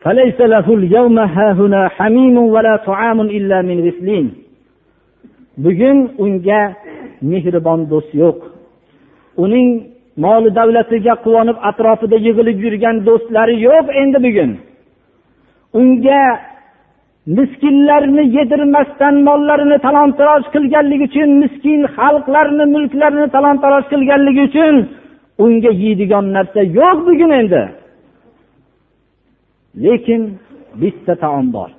فليس 0.06 0.38
له 0.54 0.66
اليوم 0.78 1.18
هاهنا 1.36 1.80
حميم 1.96 2.36
ولا 2.54 2.74
طعام 2.88 3.18
إلا 3.36 3.58
من 3.68 3.76
غسلين 3.86 4.26
bugun 5.64 5.98
unga 6.24 6.62
mehribon 7.30 7.80
do'st 7.90 8.12
yo'q 8.22 8.38
uning 9.44 9.68
moli 10.17 10.49
davlatiga 10.59 11.13
quvonib 11.25 11.57
atrofida 11.69 12.17
yig'ilib 12.27 12.57
yurgan 12.65 12.95
do'stlari 13.07 13.55
yo'q 13.67 13.85
endi 14.01 14.19
bugun. 14.25 14.51
Unga 15.79 16.21
miskinlarni 17.37 18.23
yedirmasdan 18.37 19.15
mollarini 19.27 19.77
talon 19.85 20.09
taroj 20.19 20.43
qilganligi 20.53 21.05
uchun 21.09 21.29
miskin 21.43 21.81
xalqlarni 21.97 22.65
mulklarini 22.75 23.27
talon 23.35 23.57
taroj 23.63 23.83
qilganligi 23.91 24.41
uchun 24.49 24.75
unga 25.43 25.71
yeydigan 25.83 26.25
narsa 26.35 26.61
yo'q 26.79 26.97
bugun 27.07 27.31
endi. 27.41 27.63
Lekin 29.83 30.21
bitta 30.81 31.13
taom 31.23 31.47
bor. 31.55 31.69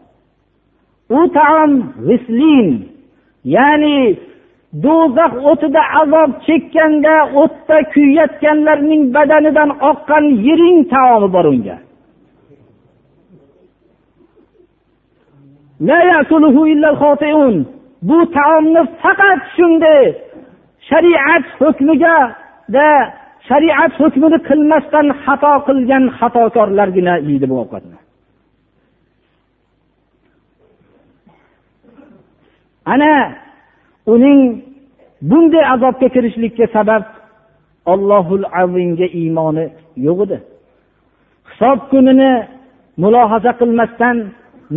U 1.17 1.21
taom 1.39 1.73
g'islin 2.09 2.69
ya'ni 3.55 3.97
do'zax 4.85 5.33
o'tida 5.51 5.83
azob 6.01 6.31
chekkanda 6.47 7.15
o'tda 7.43 7.77
kuyayotganlarning 7.93 9.03
badanidan 9.15 9.71
oqqan 9.91 10.25
yiring 10.47 10.79
taomi 10.93 11.29
bor 11.35 11.47
unga. 11.55 11.77
Bu 18.09 18.19
taomni 18.37 18.83
faqat 19.03 19.41
shunday 19.55 20.05
shariat 20.89 21.45
hukmiga 21.61 22.17
shariat 23.49 23.93
hukmini 24.03 24.39
qilmasdan 24.49 25.07
xato 25.25 25.53
qilgan 25.67 26.05
xatokorlargina 26.19 27.15
yeydi 27.29 27.47
bu 27.51 27.57
ovqatni. 27.63 27.99
Ana 32.93 33.13
uning 34.07 34.63
bunday 35.31 35.65
azobga 35.75 36.09
kirishlikka 36.15 36.67
sabab 36.77 37.03
ollohul 37.93 38.45
avinga 38.63 39.07
iymoni 39.21 39.65
yo'q 40.07 40.19
edi. 40.27 40.39
Hisob 41.49 41.79
kunini 41.91 42.33
mulohaza 43.03 43.53
qilmasdan 43.61 44.17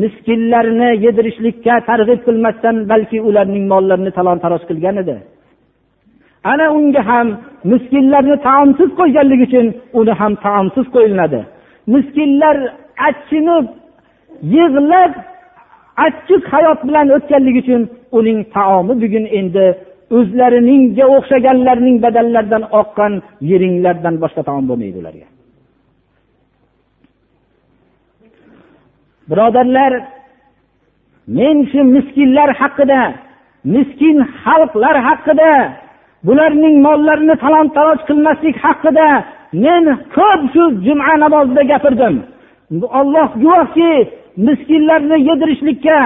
miskinlarni 0.01 0.89
yedirishlikka 1.05 1.73
targ'ib 1.89 2.19
qilmasdan 2.27 2.75
balki 2.91 3.17
ularning 3.29 3.65
mollarini 3.73 4.11
talon 4.17 4.37
taroj 4.43 4.63
qilgan 4.69 4.95
edi. 5.03 5.15
Ana 6.51 6.65
unga 6.77 7.01
ham 7.09 7.27
miskinlarni 7.71 8.37
taomsiz 8.47 8.89
qo'yganligi 8.99 9.45
uchun 9.49 9.67
uni 9.99 10.13
ham 10.19 10.33
taomsiz 10.45 10.85
qo'yiladi 10.95 11.39
miskinlar 11.93 12.57
achinib 13.09 13.65
yig'lab 14.55 15.13
achchiq 16.05 16.43
hayot 16.53 16.79
bilan 16.87 17.07
o'tganligi 17.17 17.59
uchun 17.63 17.81
uning 18.17 18.39
taomi 18.55 18.93
bugun 19.03 19.25
endi 19.39 19.65
o'zlariningga 20.17 21.05
o'xshaganlarning 21.15 21.97
badallaridan 22.05 22.63
oqqan 22.81 23.13
yeringlardan 23.49 24.15
boshqa 24.23 24.41
taom 24.47 24.63
bo'lmaydi 24.69 24.97
ularga. 25.01 25.27
Birodarlar 29.29 29.91
men 31.37 31.57
shu 31.71 31.79
miskinlar 31.95 32.49
haqida 32.61 33.01
miskin 33.73 34.17
xalqlar 34.43 34.95
haqida 35.07 35.51
bularning 36.27 36.75
mollarini 36.85 37.35
talon 37.43 37.67
taroj 37.77 37.99
qilmaslik 38.09 38.55
haqida 38.65 39.07
men 39.63 39.83
ko'p 40.15 40.41
shu 40.53 40.63
juma 40.85 41.13
namozida 41.23 41.63
gapirdim. 41.71 42.15
Alloh 42.99 43.29
guvohki 43.43 43.91
miskinlarni 44.37 45.17
yedirishlikka 45.29 45.97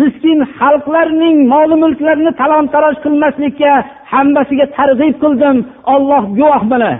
miskin 0.00 0.38
xalqlarning 0.58 1.36
mol 1.52 1.70
mulklarini 1.82 2.32
talon 2.40 2.66
taroj 2.74 2.96
qilmaslikka 3.04 3.72
hammasiga 4.12 4.66
targ'ib 4.78 5.14
qildim. 5.22 5.56
Olloh 5.94 6.22
guvoh 6.38 6.62
mana 6.72 6.92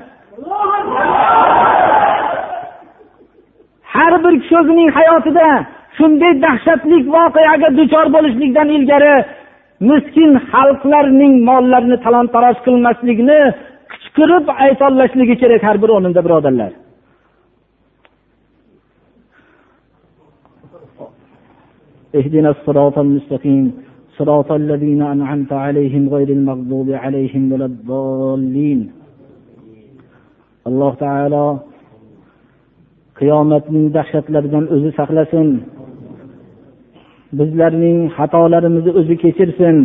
har 3.94 4.12
bir 4.24 4.34
kishi 4.42 4.54
o'zining 4.60 4.88
hayotida 4.98 5.48
shunday 5.98 6.32
dahshatli 6.44 6.96
voqeaga 7.14 7.68
duchor 7.78 8.06
bo'lishlikdan 8.16 8.68
ilgari 8.76 9.14
miskin 9.90 10.30
xalqlarning 10.52 11.34
mollarini 11.48 11.98
talon 12.04 12.26
taroj 12.34 12.56
qilmaslikni 12.66 13.40
qichqirib 13.92 14.46
aytolashligi 14.64 15.34
kerak 15.42 15.62
har 15.68 15.76
bir 15.82 15.90
o'rinda 15.96 16.20
birodarlar. 16.26 16.72
اهدنا 22.19 22.49
الصراط 22.55 22.95
المستقيم 23.05 23.65
صراط 24.17 24.49
الذين 24.61 25.01
أنعمت 25.13 25.51
عليهم 25.65 26.03
غير 26.15 26.29
المغضوب 26.37 26.87
عليهم 27.03 27.43
ولا 27.51 27.65
الضالين 27.71 28.79
alloh 30.69 30.93
taolo 31.03 31.47
qiyomatning 33.19 33.87
dahshatlaridan 33.97 34.65
o'zi 34.75 34.91
saqlasin 34.99 35.47
bizlarning 37.39 37.97
xatolarimizni 38.17 38.91
o'zi 38.99 39.15
kechirsin 39.23 39.77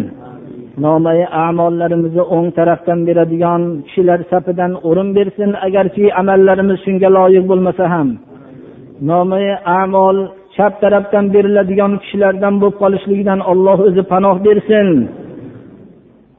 nomai 0.85 1.21
amollarimizni 1.47 2.25
o'ng 2.37 2.49
tarafdan 2.59 2.99
beradigan 3.09 3.63
kishilar 3.87 4.21
safidan 4.31 4.73
o'rin 4.89 5.09
bersin 5.19 5.51
agarki 5.67 6.05
amallarimiz 6.21 6.79
shunga 6.85 7.09
loyiq 7.19 7.45
bo'lmasa 7.51 7.85
ham 7.95 8.09
nomai 9.11 9.47
amol 9.83 10.17
chap 10.56 10.74
tarafdan 10.82 11.26
beriladigan 11.34 11.94
kishilardan 12.02 12.54
bo'lib 12.62 12.76
qolishligidan 12.82 13.40
olloh 13.52 13.78
o'zi 13.88 14.04
panoh 14.12 14.36
bersin. 14.46 14.88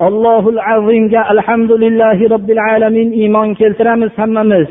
Allohul 0.06 0.60
azimga 0.74 1.20
alhamdulillahi 1.32 2.24
robbil 2.34 2.60
alamin 2.74 3.08
iymon 3.20 3.48
keltiramiz 3.60 4.12
hammamiz. 4.20 4.68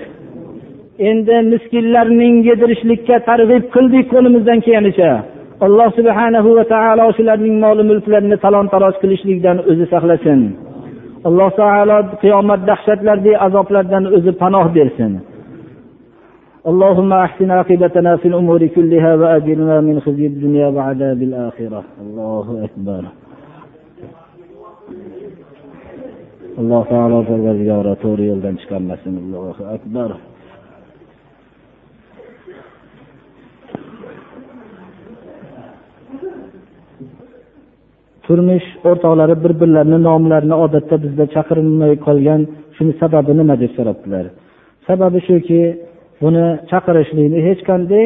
Endi 1.10 1.38
miskinlarning 1.52 2.36
yedirishlikka 2.50 3.16
targ'ib 3.30 3.64
qildik 3.76 4.06
qo'limizdan 4.14 4.60
kelganicha. 4.66 5.12
Alloh 5.66 5.90
subhanahu 5.98 6.50
va 6.58 6.64
taolo 6.74 7.06
shularning 7.18 7.56
mol 7.64 7.78
mulklarini 7.90 8.38
talon 8.44 8.68
taroj 8.74 8.96
qilishlikdan 9.02 9.58
o'zi 9.70 9.86
saqlasin. 9.94 10.40
Alloh 11.28 11.50
taolo 11.62 11.98
qiyomat 12.24 12.62
dahshatlardagi 12.70 13.34
azoblardan 13.48 14.04
o'zi 14.18 14.32
panoh 14.42 14.66
bersin. 14.78 15.12
اللهم 16.67 17.13
احسن 17.13 17.51
عاقبتنا 17.51 18.17
في 18.17 18.29
الامور 18.29 18.67
كلها 18.67 19.15
واجرنا 19.15 19.81
من 19.81 20.01
خزي 20.01 20.27
الدنيا 20.27 20.69
وعذاب 20.69 21.23
الاخره 21.23 21.83
الله 22.03 22.47
اكبر 22.67 23.03
alloh 26.61 26.83
taolo 26.91 27.19
parvardigori 27.29 27.93
to'g'ri 28.03 28.25
yo'ldan 28.31 28.55
chiqarmasin 28.61 29.15
allohu 29.23 29.63
akbar 29.77 30.11
turmush 38.27 38.69
o'rtoqlari 38.89 39.35
bir 39.45 39.53
birlarini 39.61 39.99
nomlarini 40.09 40.57
odatda 40.65 40.97
bizda 41.05 41.25
chaqirilmay 41.35 41.93
qolgan 42.07 42.41
shuni 42.77 42.93
sababi 43.03 43.33
nima 43.41 43.55
deb 43.63 43.71
so'rabdilar 43.77 44.25
sababi 44.89 45.19
shuki 45.29 45.61
buni 46.24 46.46
chaqirishlikni 46.72 47.40
hech 47.48 47.62
qanday 47.70 48.06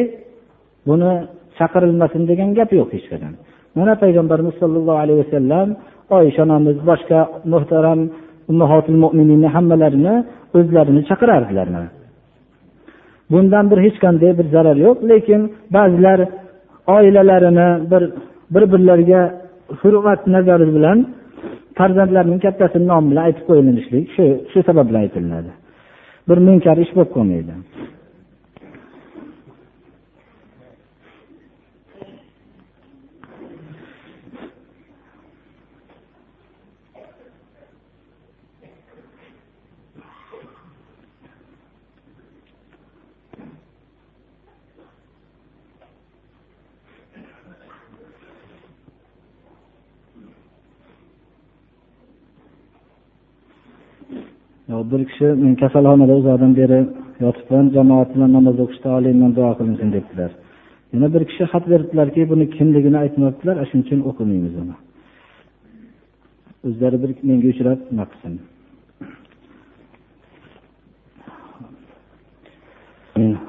buni 0.88 1.10
chaqirilmasin 1.58 2.22
degan 2.30 2.50
gap 2.58 2.70
yo'q 2.78 2.88
hech 2.96 3.06
qachon. 3.12 3.34
Mana 3.78 3.92
payg'ambarimiz 4.02 4.54
sollallohu 4.62 4.98
alayhi 5.04 5.20
vasallam 5.24 5.68
oysha 6.16 6.42
onamiz 6.46 6.76
boshqa 6.90 7.20
muhtaram 7.52 8.00
ummahotil 8.50 8.98
mo'mininni 9.04 9.48
hammalarini 9.56 10.14
o'zlarini 10.58 11.02
chaqirardilar 11.08 11.68
bundan 13.30 13.64
bir 13.70 13.78
hech 13.86 13.98
qanday 14.04 14.32
bir 14.38 14.46
zarar 14.54 14.76
yo'q 14.86 14.98
lekin 15.10 15.40
ba'zilar 15.76 16.18
oilalarini 16.96 17.68
bir 17.90 18.02
bir 18.54 18.64
birlariga 18.72 19.22
hurmat 19.80 20.20
nazari 20.34 20.66
bilan 20.76 20.98
farzandlarining 21.78 22.40
kattasini 22.46 22.86
nomi 22.92 23.06
bilan 23.10 23.22
aytib 23.28 23.44
qo'yilishlik 23.48 24.04
shu 24.14 24.24
shu 24.50 24.58
sabab 24.68 24.86
bilan 24.88 25.00
aytilinadi 25.06 25.50
bir 26.28 26.38
munkar 26.46 26.76
ish 26.84 26.92
bo'lib 26.96 27.10
qolmaydi. 27.16 27.52
Bir 54.68 55.00
kishi 55.08 55.26
men 55.42 55.52
kasalxonada 55.62 56.14
uzoqdan 56.20 56.52
beri 56.60 56.78
yotibman 57.24 57.64
jamoat 57.76 58.08
bilan 58.14 58.30
namoz 58.36 58.56
o'qishda 58.64 58.88
olimdan 58.98 59.32
duo 59.38 59.50
qilinsin 59.58 59.88
debdilar. 59.96 60.30
Yana 60.92 61.08
bir 61.14 61.22
kishi 61.30 61.44
xat 61.52 61.64
beribdilarki 61.72 62.20
buni 62.32 62.44
kimligini 62.56 62.98
aytmabdilar 63.04 63.56
shuning 63.70 63.84
uchun 63.86 64.00
o'qimaymiz 64.10 64.54
uni. 64.62 64.76
O'zlari 66.68 66.96
bir 67.02 67.10
menga 67.28 67.48
uchrab 67.52 67.80
nima 67.90 68.04
qilsin? 68.12 68.34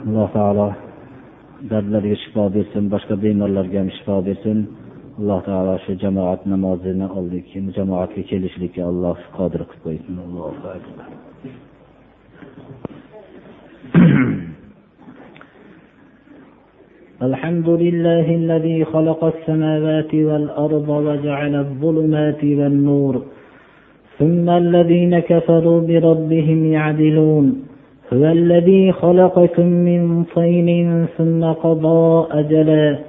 Alloh 0.07 0.27
taolo 0.37 0.67
dardlariga 1.71 2.17
shifo 2.23 2.43
bersin 2.55 2.83
boshqa 2.93 3.15
bemorlarga 3.23 3.77
ham 3.81 3.89
shifo 3.97 4.15
bersin. 4.27 4.57
Alloh 5.19 5.39
taolo 5.43 5.75
shu 5.83 5.93
jamoat 6.03 6.41
namozini 6.51 7.07
oldik 7.19 7.45
jamoatga 7.77 8.21
kelishlikka 8.29 8.81
alloh 8.91 9.17
qodir 9.37 9.61
qilib 9.69 9.81
qo'ysin. 9.85 10.15
الحمد 17.29 17.69
لله 17.69 18.27
الذي 18.41 18.85
خلق 18.93 19.21
السماوات 19.33 20.11
والأرض 20.15 20.89
وجعل 20.89 21.53
الظلمات 21.65 22.41
والنور 22.59 23.15
ثم 24.19 24.47
الذين 24.49 25.19
كفروا 25.19 25.79
بربهم 25.89 26.59
يعدلون 26.65 27.45
هو 28.13 28.23
الذي 28.39 28.91
خلقكم 28.91 29.67
من 29.89 30.23
طين 30.35 30.69
ثم 31.17 31.41
قضى 31.43 32.27
أجلا 32.39 33.08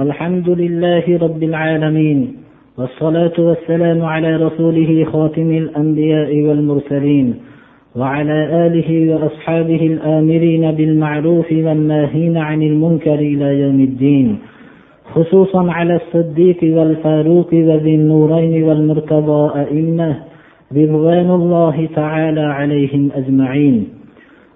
الحمد 0.00 0.48
لله 0.48 1.18
رب 1.18 1.42
العالمين 1.42 2.36
والصلاة 2.78 3.32
والسلام 3.38 4.02
على 4.02 4.36
رسوله 4.36 5.04
خاتم 5.04 5.50
الأنبياء 5.50 6.42
والمرسلين 6.42 7.34
وعلى 7.96 8.66
آله 8.66 9.14
وأصحابه 9.14 9.86
الآمرين 9.86 10.72
بالمعروف 10.72 11.52
والناهين 11.52 12.36
عن 12.36 12.62
المنكر 12.62 13.14
إلى 13.14 13.60
يوم 13.60 13.80
الدين 13.80 14.38
خصوصا 15.14 15.72
على 15.72 16.00
الصديق 16.00 16.58
والفاروق 16.62 17.54
وذي 17.54 17.94
النورين 17.94 18.62
والمرتضى 18.64 19.60
أئمة 19.60 20.16
رضوان 20.72 21.30
الله 21.30 21.88
تعالى 21.94 22.40
عليهم 22.40 23.10
أجمعين. 23.14 23.88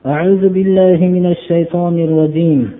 أعوذ 0.07 0.49
بالله 0.49 0.99
من 1.17 1.27
الشيطان 1.27 1.99
الرجيم. 1.99 2.80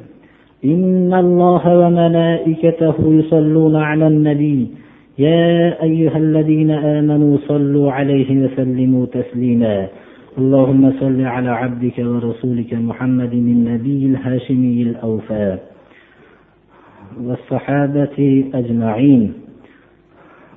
إن 0.65 1.15
الله 1.15 1.79
وملائكته 1.79 2.95
يصلون 2.99 3.77
على 3.77 4.07
النبي. 4.07 4.67
يا 5.19 5.83
أيها 5.83 6.17
الذين 6.17 6.71
آمنوا 6.71 7.37
صلوا 7.49 7.93
عليه 7.93 8.45
وسلموا 8.45 9.07
تسليما. 9.07 9.87
اللهم 10.39 10.93
صل 11.01 11.21
على 11.21 11.49
عبدك 11.49 11.99
ورسولك 11.99 12.75
محمد 12.75 13.33
النبي 13.33 14.07
الهاشمي 14.07 14.83
الأوفى. 14.83 15.59
والصحابة 17.25 18.45
أجمعين. 18.55 19.33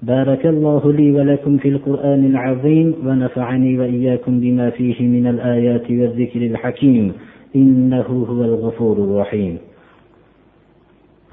بارك 0.01 0.45
الله 0.45 0.91
لي 0.91 1.11
ولكم 1.11 1.57
في 1.57 1.69
القرآن 1.69 2.25
العظيم. 2.25 2.93
ونفعني 3.05 3.79
وإياكم 3.79 4.39
بما 4.39 4.69
فيه 4.69 5.07
من 5.07 5.27
الآيات 5.27 5.91
والذكر 5.91 6.41
الحكيم. 6.41 7.11
إنه 7.55 8.25
هو 8.29 8.43
الغفور 8.43 8.97
الرحيم. 8.97 9.57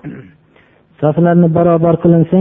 saflarni 1.00 1.48
barobar 1.56 1.96
qilinsin 2.02 2.38